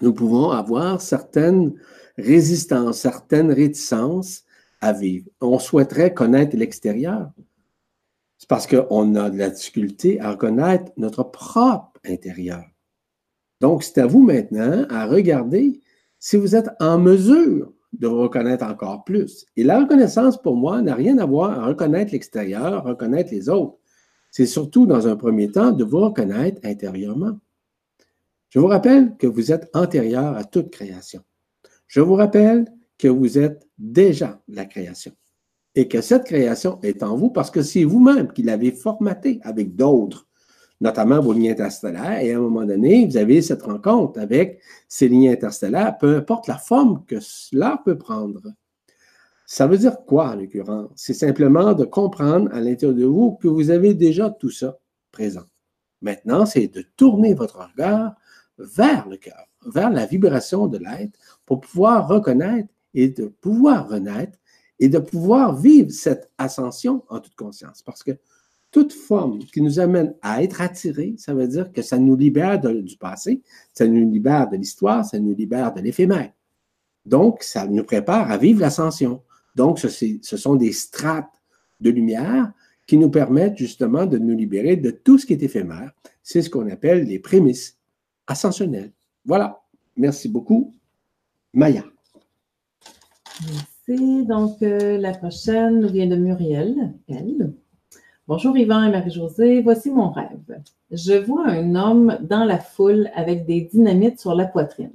nous 0.00 0.14
pouvons 0.14 0.50
avoir 0.50 1.02
certaines 1.02 1.74
résistances, 2.16 3.00
certaines 3.00 3.52
réticences 3.52 4.44
à 4.80 4.92
vivre. 4.92 5.28
On 5.40 5.58
souhaiterait 5.58 6.14
connaître 6.14 6.56
l'extérieur. 6.56 7.30
C'est 8.38 8.48
parce 8.48 8.66
qu'on 8.66 9.14
a 9.16 9.30
de 9.30 9.38
la 9.38 9.50
difficulté 9.50 10.20
à 10.20 10.30
reconnaître 10.30 10.90
notre 10.96 11.24
propre 11.24 12.00
intérieur. 12.06 12.64
Donc, 13.60 13.82
c'est 13.82 13.98
à 13.98 14.06
vous 14.06 14.22
maintenant 14.22 14.86
à 14.88 15.06
regarder 15.06 15.80
si 16.18 16.36
vous 16.36 16.56
êtes 16.56 16.70
en 16.80 16.98
mesure 16.98 17.72
de 17.92 18.06
reconnaître 18.06 18.64
encore 18.64 19.04
plus. 19.04 19.44
Et 19.56 19.64
la 19.64 19.80
reconnaissance, 19.80 20.40
pour 20.40 20.56
moi, 20.56 20.80
n'a 20.80 20.94
rien 20.94 21.18
à 21.18 21.26
voir 21.26 21.58
à 21.58 21.66
reconnaître 21.66 22.12
l'extérieur, 22.12 22.84
reconnaître 22.84 23.30
les 23.32 23.48
autres. 23.48 23.76
C'est 24.30 24.46
surtout, 24.46 24.86
dans 24.86 25.08
un 25.08 25.16
premier 25.16 25.50
temps, 25.50 25.72
de 25.72 25.84
vous 25.84 25.98
reconnaître 25.98 26.60
intérieurement. 26.64 27.38
Je 28.48 28.58
vous 28.58 28.68
rappelle 28.68 29.16
que 29.16 29.26
vous 29.26 29.52
êtes 29.52 29.68
antérieur 29.74 30.36
à 30.36 30.44
toute 30.44 30.70
création. 30.70 31.22
Je 31.86 32.00
vous 32.00 32.14
rappelle 32.14 32.66
que 33.00 33.08
vous 33.08 33.38
êtes 33.38 33.66
déjà 33.78 34.40
la 34.48 34.64
création 34.64 35.12
et 35.74 35.88
que 35.88 36.00
cette 36.00 36.24
création 36.24 36.78
est 36.82 37.02
en 37.02 37.16
vous 37.16 37.30
parce 37.30 37.50
que 37.50 37.62
c'est 37.62 37.84
vous-même 37.84 38.32
qui 38.32 38.42
l'avez 38.42 38.72
formatée 38.72 39.40
avec 39.42 39.74
d'autres 39.74 40.26
notamment 40.80 41.20
vos 41.20 41.32
lignes 41.32 41.50
interstellaires, 41.50 42.20
et 42.20 42.32
à 42.32 42.38
un 42.38 42.40
moment 42.40 42.64
donné, 42.64 43.06
vous 43.06 43.16
avez 43.16 43.42
cette 43.42 43.62
rencontre 43.62 44.18
avec 44.18 44.60
ces 44.88 45.08
lignes 45.08 45.28
interstellaires, 45.28 45.98
peu 45.98 46.16
importe 46.16 46.48
la 46.48 46.56
forme 46.56 47.04
que 47.04 47.20
cela 47.20 47.80
peut 47.84 47.98
prendre. 47.98 48.40
Ça 49.44 49.66
veut 49.66 49.78
dire 49.78 49.98
quoi, 50.06 50.30
en 50.30 50.36
l'occurrence? 50.36 50.90
C'est 50.96 51.14
simplement 51.14 51.74
de 51.74 51.84
comprendre 51.84 52.48
à 52.52 52.60
l'intérieur 52.60 52.96
de 52.96 53.04
vous 53.04 53.32
que 53.32 53.48
vous 53.48 53.70
avez 53.70 53.94
déjà 53.94 54.30
tout 54.30 54.50
ça 54.50 54.78
présent. 55.12 55.44
Maintenant, 56.02 56.46
c'est 56.46 56.68
de 56.68 56.82
tourner 56.96 57.34
votre 57.34 57.68
regard 57.70 58.14
vers 58.58 59.08
le 59.08 59.16
cœur, 59.16 59.44
vers 59.66 59.90
la 59.90 60.06
vibration 60.06 60.66
de 60.66 60.78
l'être 60.78 61.18
pour 61.44 61.60
pouvoir 61.60 62.08
reconnaître 62.08 62.68
et 62.94 63.08
de 63.08 63.26
pouvoir 63.26 63.88
renaître 63.88 64.38
et 64.78 64.88
de 64.88 64.98
pouvoir 64.98 65.56
vivre 65.56 65.90
cette 65.90 66.30
ascension 66.38 67.04
en 67.08 67.20
toute 67.20 67.34
conscience. 67.34 67.82
Parce 67.82 68.02
que 68.02 68.12
toute 68.70 68.92
forme 68.92 69.40
qui 69.40 69.60
nous 69.60 69.78
amène 69.78 70.14
à 70.22 70.42
être 70.42 70.60
attirés, 70.60 71.14
ça 71.18 71.34
veut 71.34 71.48
dire 71.48 71.72
que 71.72 71.82
ça 71.82 71.98
nous 71.98 72.16
libère 72.16 72.60
du 72.60 72.96
passé, 72.96 73.42
ça 73.74 73.86
nous 73.86 74.10
libère 74.10 74.48
de 74.48 74.56
l'histoire, 74.56 75.04
ça 75.04 75.18
nous 75.18 75.34
libère 75.34 75.74
de 75.74 75.80
l'éphémère. 75.80 76.32
Donc, 77.04 77.42
ça 77.42 77.66
nous 77.66 77.84
prépare 77.84 78.30
à 78.30 78.38
vivre 78.38 78.60
l'ascension. 78.60 79.22
Donc, 79.54 79.78
ce, 79.78 79.88
ce, 79.88 80.36
sont 80.36 80.54
des 80.54 80.72
strates 80.72 81.40
de 81.80 81.90
lumière 81.90 82.52
qui 82.86 82.96
nous 82.96 83.10
permettent 83.10 83.56
justement 83.56 84.06
de 84.06 84.18
nous 84.18 84.36
libérer 84.36 84.76
de 84.76 84.90
tout 84.90 85.18
ce 85.18 85.26
qui 85.26 85.32
est 85.32 85.42
éphémère. 85.42 85.92
C'est 86.22 86.42
ce 86.42 86.50
qu'on 86.50 86.68
appelle 86.70 87.04
les 87.04 87.18
prémices 87.18 87.78
ascensionnelles. 88.26 88.92
Voilà. 89.24 89.60
Merci 89.96 90.28
beaucoup. 90.28 90.74
Maya. 91.52 91.84
Merci. 93.42 94.26
Donc, 94.26 94.62
euh, 94.62 94.98
la 94.98 95.12
prochaine 95.12 95.86
vient 95.86 96.06
de 96.06 96.16
Muriel. 96.16 96.92
Elle. 97.08 97.54
Bonjour 98.28 98.56
Yvan 98.56 98.84
et 98.84 98.90
Marie-Josée. 98.90 99.62
Voici 99.62 99.90
mon 99.90 100.10
rêve. 100.10 100.60
Je 100.90 101.14
vois 101.14 101.46
un 101.46 101.74
homme 101.74 102.18
dans 102.20 102.44
la 102.44 102.58
foule 102.58 103.10
avec 103.14 103.46
des 103.46 103.62
dynamites 103.62 104.20
sur 104.20 104.34
la 104.34 104.44
poitrine. 104.44 104.92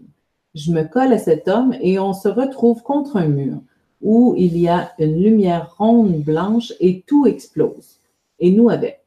Je 0.54 0.72
me 0.72 0.84
colle 0.84 1.14
à 1.14 1.18
cet 1.18 1.48
homme 1.48 1.74
et 1.82 1.98
on 1.98 2.14
se 2.14 2.28
retrouve 2.28 2.84
contre 2.84 3.18
un 3.18 3.28
mur 3.28 3.58
où 4.02 4.36
il 4.38 4.58
y 4.58 4.68
a 4.68 4.92
une 5.00 5.22
lumière 5.22 5.76
ronde 5.78 6.22
blanche 6.22 6.72
et 6.80 7.04
tout 7.08 7.26
explose. 7.26 8.00
Et 8.40 8.52
nous 8.52 8.70
avec. 8.70 9.02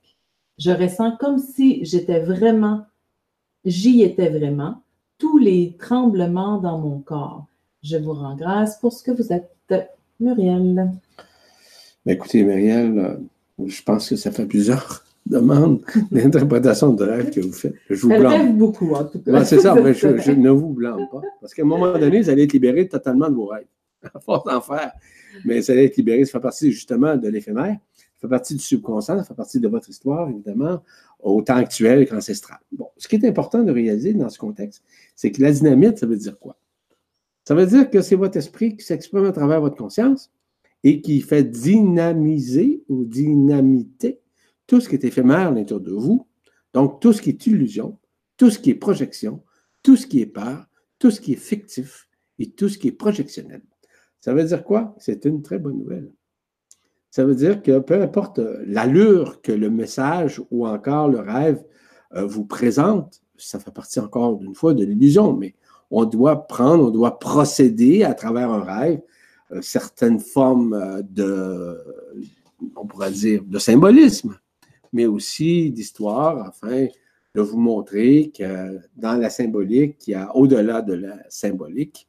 Je 0.59 0.73
ressens 0.73 1.17
comme 1.17 1.39
si 1.39 1.85
j'étais 1.85 2.21
vraiment, 2.21 2.87
j'y 3.65 4.03
étais 4.03 4.31
vraiment, 4.31 4.83
tous 5.19 5.39
les 5.39 5.77
tremblements 5.79 6.59
dans 6.59 6.79
mon 6.79 6.99
corps. 6.99 7.47
Je 7.83 7.97
vous 7.97 8.13
rends 8.13 8.37
grâce 8.37 8.79
pour 8.79 8.93
ce 8.93 9.03
que 9.03 9.11
vous 9.13 9.33
êtes, 9.33 9.51
Muriel. 10.21 10.91
Ben, 12.05 12.13
écoutez, 12.13 12.43
Muriel, 12.43 12.99
euh, 12.99 13.67
je 13.67 13.83
pense 13.83 14.09
que 14.09 14.17
ça 14.17 14.31
fait 14.33 14.47
plusieurs 14.47 15.05
demandes 15.27 15.81
d'interprétation 16.11 16.93
de 16.93 17.05
rêve 17.05 17.31
que 17.31 17.41
vous 17.41 17.53
faites. 17.53 17.75
Je 17.89 18.01
vous 18.03 18.11
Elle 18.11 18.21
blâme. 18.21 18.33
rêve 18.33 18.57
beaucoup, 18.57 18.93
en 18.95 19.05
tout 19.05 19.21
cas. 19.21 19.33
Ben, 19.33 19.45
c'est 19.45 19.61
ça, 19.61 19.75
mais 19.75 19.95
je, 19.95 20.19
je 20.19 20.33
ne 20.33 20.51
vous 20.51 20.71
blâme 20.71 21.07
pas. 21.11 21.21
Parce 21.41 21.55
qu'à 21.55 21.63
un 21.63 21.67
moment 21.67 21.97
donné, 21.99 22.21
vous 22.21 22.31
allez 22.31 22.45
être 22.45 22.53
libéré 22.53 22.89
totalement 22.89 23.29
de 23.29 23.35
vos 23.35 23.47
rêves. 23.47 23.67
À 24.15 24.21
force 24.21 24.45
d'en 24.45 24.61
faire. 24.61 24.93
Mais 25.45 25.61
ça 25.63 25.73
allait 25.73 25.87
être 25.87 25.97
libéré, 25.97 26.25
ça 26.25 26.33
fait 26.33 26.41
partie 26.41 26.73
justement 26.73 27.17
de 27.17 27.29
l'éphémère. 27.29 27.77
Ça 28.17 28.23
fait 28.23 28.29
partie 28.29 28.55
du 28.55 28.63
subconscient, 28.63 29.19
ça 29.19 29.25
fait 29.25 29.35
partie 29.35 29.61
de 29.61 29.69
votre 29.69 29.89
histoire, 29.89 30.29
évidemment, 30.29 30.83
au 31.21 31.43
temps 31.43 31.57
actuel 31.57 32.09
qu'ancestral. 32.09 32.59
Bon, 32.73 32.89
ce 32.97 33.07
qui 33.07 33.17
est 33.17 33.25
important 33.25 33.63
de 33.63 33.71
réaliser 33.71 34.15
dans 34.15 34.29
ce 34.29 34.39
contexte, 34.39 34.83
c'est 35.15 35.31
que 35.31 35.41
la 35.43 35.53
dynamite, 35.53 35.99
ça 35.99 36.07
veut 36.07 36.17
dire 36.17 36.39
quoi? 36.39 36.57
Ça 37.49 37.55
veut 37.55 37.65
dire 37.65 37.89
que 37.89 38.03
c'est 38.03 38.15
votre 38.15 38.37
esprit 38.37 38.77
qui 38.77 38.85
s'exprime 38.85 39.25
à 39.25 39.33
travers 39.33 39.63
votre 39.63 39.75
conscience 39.75 40.31
et 40.85 41.01
qui 41.01 41.23
fait 41.23 41.45
dynamiser 41.45 42.85
ou 42.91 43.07
dynamiter 43.07 44.21
tout 44.67 44.83
ce 44.83 44.89
qui 44.91 44.97
est 44.97 45.05
éphémère 45.05 45.49
à 45.49 45.51
l'intérieur 45.51 45.81
de 45.81 45.93
vous. 45.93 46.27
Donc, 46.75 47.01
tout 47.01 47.15
ce 47.15 47.23
qui 47.23 47.31
est 47.31 47.47
illusion, 47.47 47.99
tout 48.37 48.51
ce 48.51 48.59
qui 48.59 48.69
est 48.69 48.75
projection, 48.75 49.43
tout 49.83 49.97
ce 49.97 50.07
qui 50.07 50.21
est 50.21 50.27
peur, 50.27 50.67
tout 50.99 51.11
ce 51.11 51.23
qui 51.23 51.33
est 51.33 51.37
fictif 51.37 52.11
et 52.39 52.51
tout 52.51 52.69
ce 52.69 52.77
qui 52.77 52.89
est 52.89 52.93
projectionnel. 52.93 53.63
Ça 54.21 54.35
veut 54.35 54.45
dire 54.45 54.63
quoi? 54.63 54.95
C'est 54.99 55.25
une 55.25 55.41
très 55.41 55.59
bonne 55.59 55.79
nouvelle. 55.79 56.13
Ça 57.11 57.25
veut 57.25 57.35
dire 57.35 57.63
que 57.63 57.79
peu 57.79 57.95
importe 58.03 58.41
l'allure 58.67 59.41
que 59.41 59.53
le 59.53 59.71
message 59.71 60.43
ou 60.51 60.67
encore 60.67 61.09
le 61.09 61.21
rêve 61.21 61.65
euh, 62.15 62.27
vous 62.27 62.45
présente, 62.45 63.23
ça 63.39 63.59
fait 63.59 63.73
partie 63.73 64.01
encore 64.01 64.37
d'une 64.37 64.55
fois 64.55 64.75
de 64.75 64.85
l'illusion, 64.85 65.33
mais 65.33 65.55
on 65.91 66.05
doit 66.05 66.47
prendre, 66.47 66.87
on 66.87 66.91
doit 66.91 67.19
procéder 67.19 68.05
à 68.05 68.15
travers 68.15 68.51
un 68.51 68.63
rêve 68.63 69.01
euh, 69.53 69.63
certaines 69.63 70.21
formes 70.21 70.75
euh, 70.75 71.03
de, 71.03 71.79
on 72.77 72.87
pourrait 72.87 73.11
dire, 73.11 73.43
de 73.45 73.59
symbolisme, 73.59 74.37
mais 74.93 75.07
aussi 75.07 75.71
d'histoire, 75.71 76.47
afin 76.47 76.87
de 77.35 77.41
vous 77.41 77.59
montrer 77.59 78.33
que 78.37 78.79
dans 78.97 79.19
la 79.19 79.31
symbolique, 79.31 80.07
il 80.07 80.11
y 80.13 80.15
a 80.15 80.35
au-delà 80.37 80.83
de 80.83 80.95
la 80.95 81.17
symbolique 81.29 82.09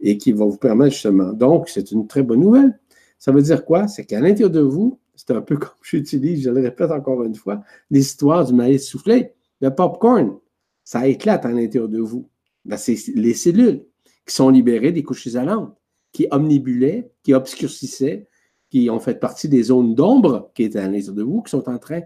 et 0.00 0.18
qui 0.18 0.32
va 0.32 0.44
vous 0.44 0.56
permettre 0.58 0.92
justement. 0.92 1.32
Donc, 1.32 1.68
c'est 1.68 1.90
une 1.90 2.06
très 2.06 2.22
bonne 2.22 2.40
nouvelle. 2.40 2.78
Ça 3.18 3.32
veut 3.32 3.42
dire 3.42 3.64
quoi? 3.64 3.88
C'est 3.88 4.04
qu'à 4.04 4.20
l'intérieur 4.20 4.50
de 4.50 4.60
vous, 4.60 4.98
c'est 5.14 5.30
un 5.30 5.40
peu 5.40 5.56
comme 5.58 5.70
j'utilise, 5.82 6.44
je 6.44 6.50
le 6.50 6.60
répète 6.60 6.90
encore 6.90 7.22
une 7.22 7.34
fois, 7.34 7.62
l'histoire 7.90 8.44
du 8.44 8.52
maïs 8.52 8.86
soufflé, 8.86 9.32
le 9.60 9.74
popcorn. 9.74 10.36
Ça 10.82 11.08
éclate 11.08 11.46
à 11.46 11.50
l'intérieur 11.50 11.88
de 11.88 12.00
vous. 12.00 12.28
Ben, 12.64 12.76
c'est 12.76 12.96
les 13.14 13.34
cellules 13.34 13.84
qui 14.26 14.34
sont 14.34 14.48
libérées 14.48 14.92
des 14.92 15.02
couches 15.02 15.26
isolantes, 15.26 15.76
qui 16.12 16.26
omnibulaient, 16.30 17.10
qui 17.22 17.34
obscurcissaient, 17.34 18.28
qui 18.70 18.90
ont 18.90 19.00
fait 19.00 19.20
partie 19.20 19.48
des 19.48 19.64
zones 19.64 19.94
d'ombre 19.94 20.50
qui 20.54 20.64
étaient 20.64 20.78
à 20.78 20.88
l'intérieur 20.88 21.14
de 21.14 21.22
vous, 21.22 21.42
qui 21.42 21.50
sont 21.50 21.68
en 21.68 21.78
train 21.78 22.02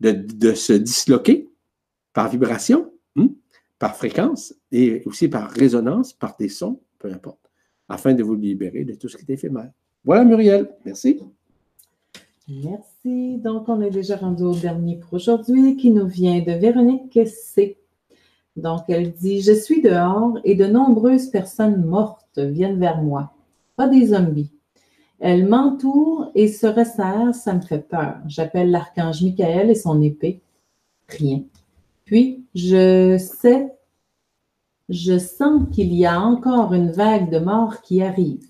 de, 0.00 0.54
se 0.54 0.72
disloquer 0.72 1.48
par 2.12 2.28
vibration, 2.28 2.92
hein, 3.16 3.28
par 3.78 3.96
fréquence 3.96 4.54
et 4.72 5.02
aussi 5.06 5.28
par 5.28 5.50
résonance, 5.50 6.12
par 6.12 6.36
des 6.38 6.48
sons, 6.48 6.80
peu 6.98 7.12
importe, 7.12 7.50
afin 7.88 8.14
de 8.14 8.22
vous 8.22 8.34
libérer 8.34 8.84
de 8.84 8.94
tout 8.94 9.08
ce 9.08 9.16
qui 9.16 9.24
est 9.30 9.34
éphémère. 9.34 9.70
Voilà, 10.04 10.24
Muriel. 10.24 10.70
Merci. 10.84 11.20
Merci. 12.48 13.38
Donc, 13.38 13.68
on 13.68 13.80
est 13.80 13.90
déjà 13.90 14.16
rendu 14.16 14.42
au 14.42 14.54
dernier 14.54 14.98
pour 14.98 15.14
aujourd'hui 15.14 15.76
qui 15.76 15.90
nous 15.90 16.06
vient 16.06 16.40
de 16.40 16.52
Véronique 16.52 17.18
C. 17.26 17.79
Donc, 18.56 18.82
elle 18.88 19.12
dit 19.12 19.40
Je 19.40 19.52
suis 19.52 19.82
dehors 19.82 20.38
et 20.44 20.54
de 20.54 20.66
nombreuses 20.66 21.28
personnes 21.28 21.84
mortes 21.84 22.38
viennent 22.38 22.78
vers 22.78 23.02
moi, 23.02 23.32
pas 23.76 23.88
des 23.88 24.06
zombies. 24.08 24.52
Elles 25.20 25.46
m'entourent 25.46 26.30
et 26.34 26.48
se 26.48 26.66
resserrent, 26.66 27.34
ça 27.34 27.54
me 27.54 27.60
fait 27.60 27.86
peur. 27.86 28.16
J'appelle 28.26 28.70
l'archange 28.70 29.22
Michael 29.22 29.70
et 29.70 29.74
son 29.74 30.00
épée. 30.00 30.40
Rien. 31.08 31.42
Puis, 32.06 32.44
je 32.54 33.18
sais, 33.18 33.72
je 34.88 35.18
sens 35.18 35.62
qu'il 35.72 35.94
y 35.94 36.06
a 36.06 36.20
encore 36.20 36.72
une 36.72 36.90
vague 36.90 37.30
de 37.30 37.38
mort 37.38 37.82
qui 37.82 38.02
arrive. 38.02 38.44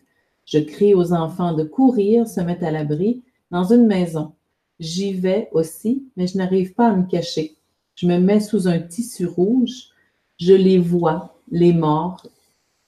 Je 0.46 0.58
crie 0.58 0.94
aux 0.94 1.12
enfants 1.12 1.54
de 1.54 1.64
courir, 1.64 2.26
se 2.26 2.40
mettre 2.40 2.64
à 2.64 2.70
l'abri 2.70 3.22
dans 3.50 3.64
une 3.64 3.86
maison. 3.86 4.32
J'y 4.78 5.12
vais 5.12 5.48
aussi, 5.52 6.06
mais 6.16 6.26
je 6.26 6.38
n'arrive 6.38 6.72
pas 6.72 6.88
à 6.88 6.96
me 6.96 7.06
cacher. 7.06 7.56
Je 8.00 8.06
me 8.06 8.18
mets 8.18 8.40
sous 8.40 8.66
un 8.66 8.80
tissu 8.80 9.26
rouge. 9.26 9.90
Je 10.38 10.54
les 10.54 10.78
vois, 10.78 11.38
les 11.50 11.74
morts. 11.74 12.26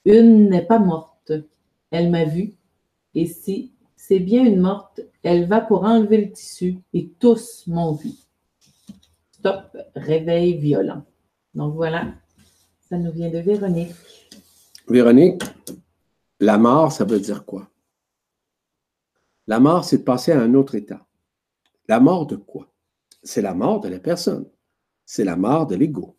Une 0.05 0.49
n'est 0.49 0.65
pas 0.65 0.79
morte. 0.79 1.31
Elle 1.91 2.09
m'a 2.09 2.25
vue. 2.25 2.55
Et 3.13 3.27
si 3.27 3.73
c'est 3.95 4.17
bien 4.17 4.43
une 4.43 4.59
morte, 4.59 5.01
elle 5.21 5.47
va 5.47 5.61
pour 5.61 5.83
enlever 5.83 6.17
le 6.17 6.31
tissu 6.31 6.79
et 6.93 7.09
tous 7.19 7.63
m'ont 7.67 7.91
vu. 7.91 8.09
Stop, 9.29 9.77
réveil 9.95 10.57
violent. 10.57 11.05
Donc 11.53 11.75
voilà, 11.75 12.15
ça 12.89 12.97
nous 12.97 13.11
vient 13.11 13.29
de 13.29 13.37
Véronique. 13.37 13.93
Véronique, 14.87 15.43
la 16.39 16.57
mort, 16.57 16.91
ça 16.91 17.05
veut 17.05 17.19
dire 17.19 17.45
quoi? 17.45 17.69
La 19.45 19.59
mort, 19.59 19.85
c'est 19.85 19.99
de 19.99 20.03
passer 20.03 20.31
à 20.31 20.41
un 20.41 20.55
autre 20.55 20.73
état. 20.73 21.05
La 21.87 21.99
mort 21.99 22.25
de 22.25 22.35
quoi? 22.35 22.73
C'est 23.21 23.43
la 23.43 23.53
mort 23.53 23.79
de 23.79 23.89
la 23.89 23.99
personne. 23.99 24.49
C'est 25.05 25.23
la 25.23 25.35
mort 25.35 25.67
de 25.67 25.75
l'ego. 25.75 26.17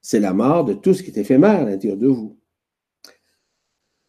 C'est 0.00 0.20
la 0.20 0.32
mort 0.32 0.64
de 0.64 0.74
tout 0.74 0.94
ce 0.94 1.02
qui 1.02 1.10
est 1.10 1.18
éphémère 1.18 1.60
à 1.60 1.64
l'intérieur 1.64 1.98
de 1.98 2.06
vous. 2.06 2.38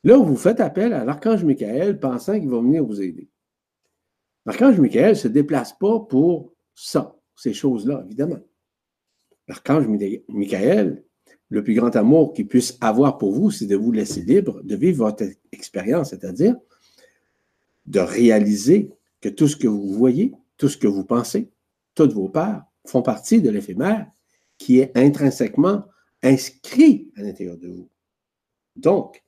Là, 0.04 0.18
vous 0.18 0.36
faites 0.36 0.60
appel 0.60 0.94
à 0.94 1.04
l'archange 1.04 1.44
Michael 1.44 2.00
pensant 2.00 2.40
qu'il 2.40 2.50
va 2.50 2.60
venir 2.60 2.86
vous 2.86 3.02
aider. 3.02 3.30
L'archange 4.46 4.80
Michael 4.80 5.10
ne 5.10 5.16
se 5.16 5.28
déplace 5.28 5.74
pas 5.74 6.00
pour 6.00 6.54
ça, 6.74 7.18
ces 7.36 7.54
choses-là, 7.54 8.04
évidemment. 8.06 8.40
L'archange 9.48 9.88
Michael, 10.30 11.04
le 11.50 11.64
plus 11.64 11.74
grand 11.74 11.96
amour 11.96 12.34
qu'il 12.34 12.48
puisse 12.48 12.78
avoir 12.80 13.18
pour 13.18 13.34
vous, 13.34 13.52
c'est 13.52 13.66
de 13.66 13.76
vous 13.76 13.92
laisser 13.92 14.22
libre 14.22 14.62
de 14.64 14.76
vivre 14.76 15.06
votre 15.06 15.26
expérience, 15.52 16.12
c'est-à-dire 16.12 16.56
de 17.86 18.00
réaliser 18.00 18.92
que 19.20 19.30
tout 19.30 19.48
ce 19.48 19.56
que 19.56 19.68
vous 19.68 19.94
voyez, 19.94 20.34
tout 20.58 20.70
ce 20.70 20.78
que 20.78 20.88
vous 20.88 21.04
pensez, 21.04 21.50
toutes 21.96 22.14
vos 22.14 22.30
peurs 22.30 22.64
font 22.88 23.02
partie 23.02 23.42
de 23.42 23.50
l'éphémère 23.50 24.10
qui 24.58 24.80
est 24.80 24.96
intrinsèquement 24.98 25.86
inscrit 26.24 27.12
à 27.16 27.22
l'intérieur 27.22 27.58
de 27.58 27.68
vous. 27.68 27.90
Donc, 28.76 29.24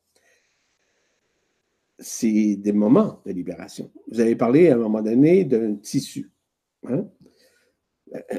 c'est 2.00 2.56
des 2.56 2.72
moments 2.72 3.22
de 3.26 3.32
libération. 3.32 3.91
Vous 4.08 4.19
avez 4.19 4.36
parlé 4.36 4.69
à 4.69 4.76
un 4.76 4.78
moment 4.78 5.02
donné 5.02 5.43
d'un 5.43 5.76
tissu. 5.76 6.32
Hein? 6.88 7.08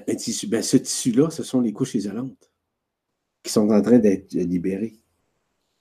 Un 0.09 0.15
tissu. 0.15 0.47
Ben, 0.47 0.63
ce 0.63 0.79
tissu-là, 0.79 1.31
ce 1.31 1.43
sont 1.43 1.61
les 1.61 1.73
couches 1.73 1.95
isolantes 1.95 2.51
qui 3.43 3.53
sont 3.53 3.69
en 3.71 3.83
train 3.83 3.99
d'être 3.99 4.33
libérées. 4.35 4.99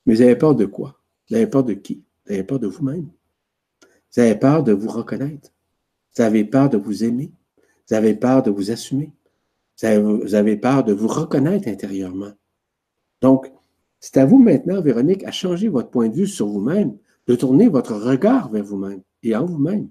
Mais 0.06 0.16
vous 0.16 0.22
avez 0.22 0.36
peur 0.36 0.56
de 0.56 0.66
quoi? 0.66 1.02
Vous 1.30 1.36
avez 1.36 1.48
peur 1.48 1.64
de 1.64 1.74
qui? 1.74 2.04
Vous 2.26 2.34
avez 2.34 2.44
peur 2.44 2.60
de 2.60 2.68
vous-même. 2.68 3.10
Vous 4.14 4.22
avez 4.22 4.36
peur 4.36 4.64
de 4.64 4.74
vous 4.74 4.90
reconnaître. 4.90 5.52
Vous 6.16 6.24
avez 6.24 6.44
peur 6.44 6.70
de 6.70 6.78
vous 6.78 7.04
aimer. 7.04 7.32
Vous 7.88 7.96
avez 7.96 8.16
peur 8.16 8.44
de 8.44 8.52
vous 8.52 8.72
assumer. 8.72 9.14
Vous 9.82 10.36
avez, 10.36 10.58
peur 10.58 10.84
de 10.84 10.94
vous 10.94 11.08
reconnaître 11.08 11.68
intérieurement. 11.68 12.32
Donc, 13.22 13.52
c'est 14.00 14.18
à 14.18 14.26
vous 14.26 14.38
maintenant, 14.38 14.82
Véronique, 14.82 15.24
à 15.24 15.32
changer 15.32 15.68
votre 15.68 15.90
point 15.90 16.10
de 16.10 16.16
vue 16.16 16.28
sur 16.28 16.48
vous-même, 16.48 16.98
de 17.28 17.36
tourner 17.36 17.70
votre 17.70 17.96
regard 17.96 18.50
vers 18.50 18.64
vous-même 18.64 19.02
et 19.24 19.36
en 19.36 19.46
vous-même. 19.46 19.90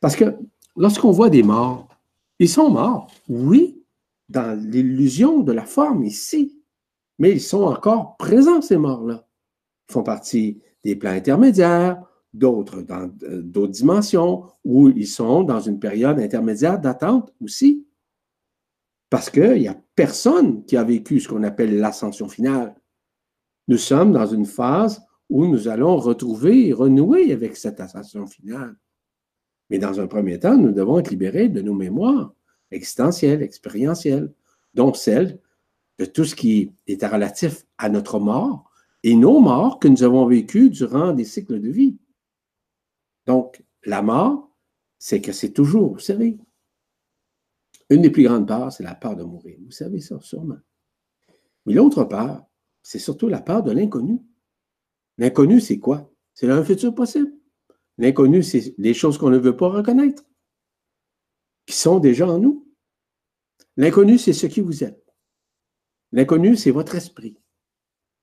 Parce 0.00 0.16
que 0.16 0.34
lorsqu'on 0.76 1.10
voit 1.10 1.30
des 1.30 1.42
morts, 1.42 1.88
ils 2.38 2.48
sont 2.48 2.70
morts, 2.70 3.10
oui, 3.28 3.82
dans 4.28 4.58
l'illusion 4.58 5.40
de 5.40 5.52
la 5.52 5.64
forme 5.64 6.04
ici, 6.04 6.58
mais 7.18 7.32
ils 7.32 7.40
sont 7.40 7.62
encore 7.62 8.16
présents, 8.16 8.62
ces 8.62 8.76
morts-là. 8.76 9.26
Ils 9.88 9.92
font 9.92 10.02
partie 10.02 10.60
des 10.84 10.96
plans 10.96 11.10
intermédiaires, 11.12 12.02
d'autres 12.34 12.82
dans 12.82 13.10
euh, 13.24 13.42
d'autres 13.42 13.72
dimensions, 13.72 14.44
où 14.64 14.88
ils 14.88 15.06
sont 15.06 15.44
dans 15.44 15.60
une 15.60 15.78
période 15.78 16.18
intermédiaire 16.18 16.80
d'attente 16.80 17.32
aussi. 17.40 17.86
Parce 19.12 19.28
qu'il 19.28 19.60
n'y 19.60 19.68
a 19.68 19.78
personne 19.94 20.64
qui 20.64 20.74
a 20.74 20.84
vécu 20.84 21.20
ce 21.20 21.28
qu'on 21.28 21.42
appelle 21.42 21.78
l'ascension 21.78 22.30
finale. 22.30 22.74
Nous 23.68 23.76
sommes 23.76 24.10
dans 24.10 24.24
une 24.24 24.46
phase 24.46 25.02
où 25.28 25.46
nous 25.46 25.68
allons 25.68 25.98
retrouver 25.98 26.68
et 26.68 26.72
renouer 26.72 27.30
avec 27.30 27.58
cette 27.58 27.78
ascension 27.80 28.26
finale. 28.26 28.74
Mais 29.68 29.76
dans 29.76 30.00
un 30.00 30.06
premier 30.06 30.38
temps, 30.38 30.56
nous 30.56 30.72
devons 30.72 30.98
être 30.98 31.10
libérés 31.10 31.50
de 31.50 31.60
nos 31.60 31.74
mémoires 31.74 32.32
existentielles, 32.70 33.42
expérientielles, 33.42 34.32
dont 34.72 34.94
celle 34.94 35.38
de 35.98 36.06
tout 36.06 36.24
ce 36.24 36.34
qui 36.34 36.72
est 36.86 37.04
relatif 37.04 37.66
à 37.76 37.90
notre 37.90 38.18
mort 38.18 38.70
et 39.02 39.14
nos 39.14 39.40
morts 39.40 39.78
que 39.78 39.88
nous 39.88 40.04
avons 40.04 40.24
vécues 40.24 40.70
durant 40.70 41.12
des 41.12 41.26
cycles 41.26 41.60
de 41.60 41.68
vie. 41.68 41.98
Donc, 43.26 43.62
la 43.84 44.00
mort, 44.00 44.56
c'est 44.98 45.20
que 45.20 45.32
c'est 45.32 45.52
toujours, 45.52 45.92
vous 45.92 46.00
une 47.90 48.02
des 48.02 48.10
plus 48.10 48.24
grandes 48.24 48.48
parts, 48.48 48.72
c'est 48.72 48.82
la 48.82 48.94
peur 48.94 49.16
de 49.16 49.22
mourir. 49.22 49.58
Vous 49.64 49.70
savez 49.70 50.00
ça, 50.00 50.18
sûrement. 50.20 50.58
Mais 51.66 51.74
l'autre 51.74 52.04
part, 52.04 52.46
c'est 52.82 52.98
surtout 52.98 53.28
la 53.28 53.40
peur 53.40 53.62
de 53.62 53.70
l'inconnu. 53.70 54.20
L'inconnu, 55.18 55.60
c'est 55.60 55.78
quoi? 55.78 56.12
C'est 56.34 56.50
un 56.50 56.64
futur 56.64 56.94
possible. 56.94 57.32
L'inconnu, 57.98 58.42
c'est 58.42 58.74
les 58.78 58.94
choses 58.94 59.18
qu'on 59.18 59.30
ne 59.30 59.38
veut 59.38 59.56
pas 59.56 59.68
reconnaître, 59.68 60.24
qui 61.66 61.76
sont 61.76 61.98
déjà 61.98 62.26
en 62.26 62.38
nous. 62.38 62.68
L'inconnu, 63.76 64.18
c'est 64.18 64.32
ce 64.32 64.46
qui 64.46 64.60
vous 64.60 64.82
êtes. 64.82 65.04
L'inconnu, 66.10 66.56
c'est 66.56 66.70
votre 66.70 66.94
esprit. 66.94 67.38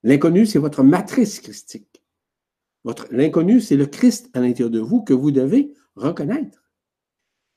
L'inconnu, 0.04 0.46
c'est 0.46 0.60
votre 0.60 0.84
matrice 0.84 1.40
christique. 1.40 2.04
L'inconnu, 3.12 3.60
c'est 3.62 3.76
le 3.76 3.86
Christ 3.86 4.30
à 4.34 4.40
l'intérieur 4.40 4.70
de 4.70 4.80
vous 4.80 5.04
que 5.04 5.14
vous 5.14 5.32
devez 5.32 5.74
reconnaître. 5.96 6.69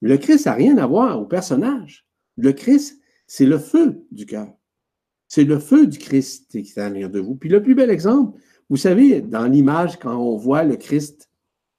Le 0.03 0.19
Christ 0.19 0.47
n'a 0.47 0.55
rien 0.55 0.77
à 0.79 0.87
voir 0.87 1.21
au 1.21 1.25
personnage. 1.25 2.07
Le 2.37 2.53
Christ, 2.53 3.01
c'est 3.29 3.47
le 3.47 3.59
feu 3.59 4.05
du 4.11 4.27
cœur. 4.27 4.49
C'est 5.29 5.45
le 5.45 5.61
feu 5.61 5.87
du 5.87 5.99
Christ 5.99 6.51
qui 6.51 6.59
est 6.59 6.79
à 6.79 6.89
l'intérieur 6.89 7.11
de 7.11 7.21
vous. 7.21 7.37
Puis 7.37 7.49
le 7.49 7.63
plus 7.63 7.77
bel 7.77 7.89
exemple, 7.89 8.39
vous 8.69 8.77
savez, 8.77 9.21
dans 9.21 9.47
l'image, 9.47 9.99
quand 10.01 10.17
on 10.17 10.37
voit 10.37 10.65
le 10.65 10.77
Christ, 10.77 11.31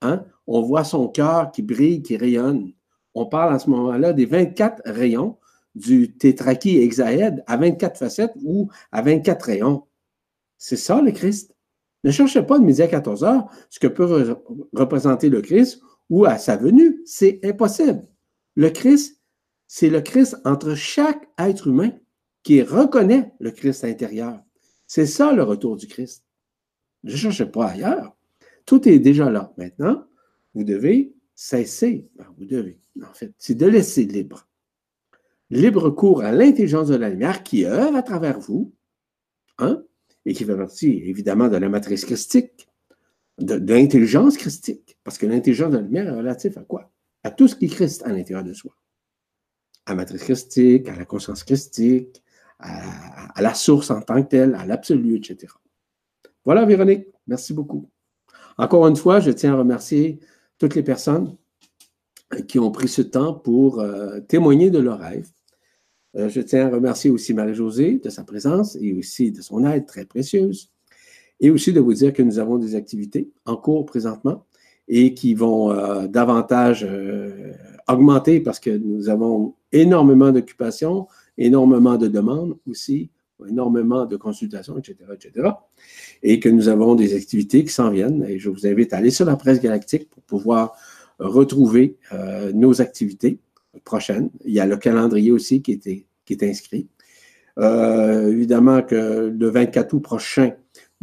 hein, 0.02 0.24
on 0.48 0.62
voit 0.62 0.86
son 0.86 1.10
cœur 1.10 1.52
qui 1.52 1.62
brille, 1.64 2.02
qui 2.02 2.16
rayonne. 2.16 2.72
On 3.14 3.26
parle 3.26 3.54
à 3.54 3.60
ce 3.60 3.70
moment-là 3.70 4.14
des 4.14 4.26
24 4.26 4.84
rayons 4.86 5.38
du 5.76 6.16
tétraki 6.16 6.78
hexaède 6.78 7.44
à 7.46 7.58
24 7.58 7.98
facettes 7.98 8.34
ou 8.42 8.70
à 8.94 9.02
24 9.02 9.44
rayons. 9.44 9.84
C'est 10.58 10.78
ça 10.78 11.02
le 11.02 11.12
Christ. 11.12 11.54
Ne 12.06 12.12
cherchez 12.12 12.42
pas 12.42 12.58
de 12.58 12.64
midi 12.64 12.82
à 12.82 12.88
14 12.88 13.24
heures 13.26 13.50
ce 13.70 13.80
que 13.80 13.88
peut 13.88 14.38
représenter 14.72 15.30
le 15.30 15.42
Christ 15.42 15.82
ou 16.10 16.26
à 16.26 16.38
sa 16.38 16.56
venue. 16.56 17.02
C'est 17.06 17.42
impossible. 17.44 18.08
Le 18.56 18.70
Christ, 18.70 19.20
c'est 19.68 19.90
le 19.90 20.02
Christ 20.02 20.38
entre 20.46 20.76
chaque 20.76 21.28
être 21.38 21.68
humain 21.68 21.92
qui 22.44 22.62
reconnaît 22.62 23.34
le 23.40 23.52
Christ 23.52 23.84
intérieur. 23.84 24.42
C'est 24.88 25.06
ça 25.06 25.34
le 25.34 25.44
retour 25.44 25.76
du 25.78 25.88
Christ. 25.88 26.24
Ne 27.04 27.16
cherchez 27.16 27.46
pas 27.46 27.70
ailleurs. 27.70 28.16
Tout 28.66 28.88
est 28.88 29.00
déjà 29.00 29.30
là. 29.30 29.54
Maintenant, 29.58 30.06
vous 30.54 30.64
devez 30.64 31.14
cesser. 31.36 32.08
Ben, 32.16 32.28
vous 32.38 32.46
devez, 32.46 32.80
en 33.02 33.14
fait, 33.14 33.34
c'est 33.38 33.56
de 33.56 33.66
laisser 33.66 34.06
libre. 34.06 34.48
Libre 35.50 35.90
cours 35.90 36.22
à 36.22 36.32
l'intelligence 36.32 36.88
de 36.88 36.96
la 36.96 37.10
lumière 37.10 37.44
qui 37.44 37.66
œuvre 37.66 37.96
à 37.96 38.04
travers 38.04 38.40
vous, 38.40 38.74
hein, 39.58 39.84
et 40.26 40.34
qui 40.34 40.46
fait 40.46 40.56
partie, 40.56 41.02
évidemment, 41.06 41.50
de 41.50 41.58
la 41.58 41.70
matrice 41.70 42.06
christique, 42.06 42.68
de, 43.40 43.56
l'intelligence 43.56 44.38
christique. 44.38 44.98
Parce 45.04 45.18
que 45.18 45.26
l'intelligence 45.26 45.72
de 45.72 45.78
la 45.78 45.84
lumière 45.84 46.08
est 46.08 46.18
relative 46.18 46.58
à 46.58 46.64
quoi? 46.64 46.93
À 47.24 47.32
tout 47.32 47.48
ce 47.48 47.56
qui 47.56 47.68
Christ 47.68 48.04
à 48.04 48.10
l'intérieur 48.10 48.44
de 48.44 48.54
soi. 48.54 48.76
À 49.86 49.92
la 49.92 49.98
matrice 49.98 50.24
christique, 50.24 50.88
à 50.90 50.96
la 50.96 51.06
conscience 51.06 51.44
christique, 51.44 52.22
à, 52.60 53.42
la 53.42 53.54
source 53.54 53.92
en 53.92 54.02
tant 54.02 54.22
que 54.24 54.30
telle, 54.30 54.56
à 54.56 54.66
l'absolu, 54.66 55.18
etc. 55.18 55.54
Voilà, 56.46 56.66
Véronique. 56.66 57.08
Merci 57.28 57.54
beaucoup. 57.54 57.90
Encore 58.58 58.88
une 58.88 58.96
fois, 58.96 59.20
je 59.20 59.32
tiens 59.32 59.54
à 59.54 59.58
remercier 59.58 60.20
toutes 60.58 60.76
les 60.76 60.84
personnes 60.84 61.36
qui 62.48 62.60
ont 62.60 62.72
pris 62.72 62.88
ce 62.88 63.02
temps 63.02 63.34
pour 63.34 63.80
euh, 63.80 64.20
témoigner 64.22 64.70
de 64.70 64.80
leur 64.80 65.00
rêve. 65.00 65.28
Euh, 66.16 66.30
je 66.30 66.42
tiens 66.42 66.68
à 66.68 66.70
remercier 66.70 67.10
aussi 67.10 67.34
Marie-Josée 67.34 68.00
de 68.00 68.10
sa 68.10 68.24
présence 68.24 68.76
et 68.80 68.94
aussi 68.94 69.32
de 69.32 69.42
son 69.42 69.66
aide 69.66 69.86
très 69.86 70.06
précieuse. 70.06 70.70
Et 71.40 71.50
aussi 71.50 71.74
de 71.74 71.80
vous 71.80 71.94
dire 71.94 72.14
que 72.14 72.22
nous 72.22 72.40
avons 72.40 72.58
des 72.58 72.76
activités 72.76 73.32
en 73.46 73.58
cours 73.58 73.86
présentement 73.86 74.46
et 74.88 75.14
qui 75.14 75.34
vont 75.34 75.72
euh, 75.72 76.08
davantage 76.08 76.88
augmenter 77.88 78.40
parce 78.40 78.60
que 78.60 78.70
nous 78.70 79.10
avons 79.10 79.56
énormément 79.72 80.32
d'occupations, 80.32 81.08
énormément 81.38 81.98
de 81.98 82.08
demandes 82.08 82.56
aussi 82.68 83.10
énormément 83.48 84.06
de 84.06 84.18
consultations, 84.18 84.78
etc., 84.78 84.96
etc. 85.14 85.50
Et 86.22 86.40
que 86.40 86.50
nous 86.50 86.68
avons 86.68 86.96
des 86.96 87.16
activités 87.16 87.64
qui 87.64 87.74
s'en 87.74 87.90
viennent. 87.90 88.24
Et 88.28 88.40
je 88.40 88.50
vous 88.50 88.66
invite 88.66 88.94
à 88.94 88.98
aller 88.98 89.12
sur 89.12 89.26
la 89.26 89.36
presse 89.36 89.62
galactique 89.62 90.10
pour 90.10 90.24
pouvoir 90.24 90.76
retrouver 91.20 91.98
euh, 92.12 92.52
nos 92.54 92.82
activités 92.82 93.40
prochaines. 93.84 94.30
Il 94.46 94.54
y 94.54 94.60
a 94.60 94.66
le 94.66 94.78
calendrier 94.78 95.32
aussi 95.32 95.62
qui 95.62 95.74
est, 95.74 96.06
qui 96.26 96.34
est 96.34 96.44
inscrit. 96.44 96.88
Euh, 97.60 98.32
évidemment 98.32 98.82
que 98.82 99.34
le 99.38 99.50
24 99.50 99.94
août 99.94 100.00
prochain, 100.00 100.54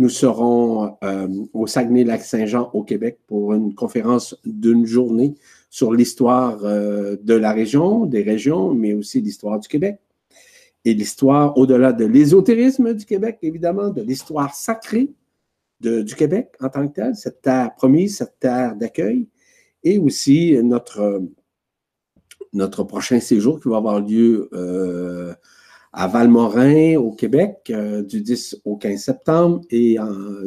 nous 0.01 0.09
serons 0.09 0.97
euh, 1.05 1.29
au 1.53 1.67
Saguenay-Lac-Saint-Jean 1.67 2.71
au 2.73 2.83
Québec 2.83 3.19
pour 3.27 3.53
une 3.53 3.75
conférence 3.75 4.35
d'une 4.45 4.87
journée 4.87 5.35
sur 5.69 5.93
l'histoire 5.93 6.59
de 6.63 7.35
la 7.35 7.53
région, 7.53 8.07
des 8.07 8.23
régions, 8.23 8.75
mais 8.75 8.93
aussi 8.93 9.21
l'histoire 9.21 9.61
du 9.61 9.69
Québec. 9.69 10.01
Et 10.85 10.95
l'histoire 10.95 11.57
au-delà 11.57 11.93
de 11.93 12.05
l'ésotérisme 12.07 12.93
du 12.93 13.05
Québec, 13.05 13.39
évidemment, 13.43 13.91
de 13.91 14.03
l'histoire 14.03 14.53
sacrée 14.53 15.13
du 15.81 16.15
Québec 16.17 16.57
en 16.61 16.71
tant 16.71 16.89
que 16.89 16.95
telle, 16.95 17.15
cette 17.15 17.43
terre 17.43 17.73
promise, 17.77 18.17
cette 18.17 18.41
terre 18.41 18.75
d'accueil, 18.75 19.29
et 19.85 19.99
aussi 19.99 20.59
notre, 20.63 21.23
notre 22.53 22.85
prochain 22.85 23.21
séjour 23.21 23.61
qui 23.61 23.69
va 23.69 23.77
avoir 23.77 24.01
lieu 24.01 24.49
euh, 24.53 25.35
à 25.93 26.07
Valmorin, 26.07 26.97
au 26.97 27.13
Québec, 27.13 27.71
euh, 27.71 28.03
du 28.03 28.21
10 28.21 28.61
au 28.65 28.77
15 28.77 29.01
septembre, 29.01 29.61
et 29.71 29.97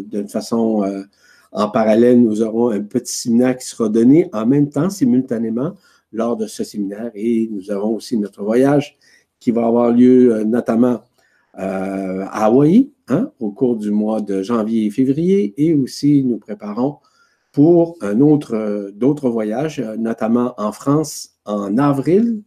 d'une 0.05 0.29
façon 0.29 0.83
euh, 0.83 1.03
en 1.51 1.69
parallèle, 1.69 2.21
nous 2.21 2.41
aurons 2.41 2.69
un 2.69 2.81
petit 2.81 3.13
séminaire 3.13 3.57
qui 3.57 3.67
sera 3.67 3.89
donné 3.89 4.29
en 4.33 4.45
même 4.45 4.69
temps, 4.69 4.89
simultanément, 4.89 5.75
lors 6.11 6.37
de 6.37 6.47
ce 6.47 6.63
séminaire, 6.63 7.11
et 7.15 7.49
nous 7.51 7.71
avons 7.71 7.95
aussi 7.95 8.17
notre 8.17 8.43
voyage 8.43 8.97
qui 9.43 9.51
va 9.51 9.65
avoir 9.67 9.91
lieu 9.91 10.33
euh, 10.33 10.45
notamment 10.45 11.01
euh, 11.59 12.25
à 12.31 12.45
Hawaï 12.45 12.89
hein, 13.09 13.29
au 13.41 13.51
cours 13.51 13.75
du 13.75 13.91
mois 13.91 14.21
de 14.21 14.41
janvier 14.41 14.85
et 14.85 14.89
février. 14.89 15.53
Et 15.57 15.73
aussi, 15.73 16.23
nous 16.23 16.37
préparons 16.37 16.99
pour 17.51 17.97
un 18.01 18.21
autre, 18.21 18.55
euh, 18.55 18.91
d'autres 18.91 19.29
voyages, 19.29 19.81
notamment 19.97 20.53
en 20.57 20.71
France 20.71 21.31
en 21.43 21.77
avril 21.77 22.41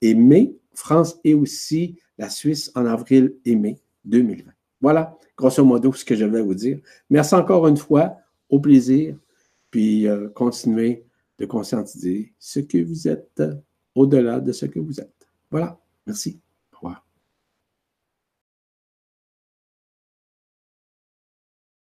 et 0.00 0.14
mai. 0.14 0.56
France 0.72 1.20
et 1.24 1.34
aussi 1.34 1.96
la 2.20 2.28
Suisse 2.28 2.70
en 2.74 2.84
avril 2.84 3.34
et 3.46 3.56
mai 3.56 3.80
2020. 4.04 4.52
Voilà, 4.82 5.16
grosso 5.36 5.64
modo, 5.64 5.90
ce 5.92 6.04
que 6.04 6.14
je 6.14 6.26
vais 6.26 6.42
vous 6.42 6.54
dire. 6.54 6.78
Merci 7.08 7.34
encore 7.34 7.66
une 7.66 7.78
fois. 7.78 8.18
Au 8.50 8.60
plaisir. 8.60 9.16
Puis 9.70 10.06
continuez 10.34 11.04
de 11.38 11.46
conscientiser 11.46 12.34
ce 12.38 12.60
que 12.60 12.84
vous 12.84 13.08
êtes 13.08 13.42
au-delà 13.94 14.38
de 14.38 14.52
ce 14.52 14.66
que 14.66 14.78
vous 14.78 15.00
êtes. 15.00 15.28
Voilà. 15.50 15.80
Merci. 16.06 16.38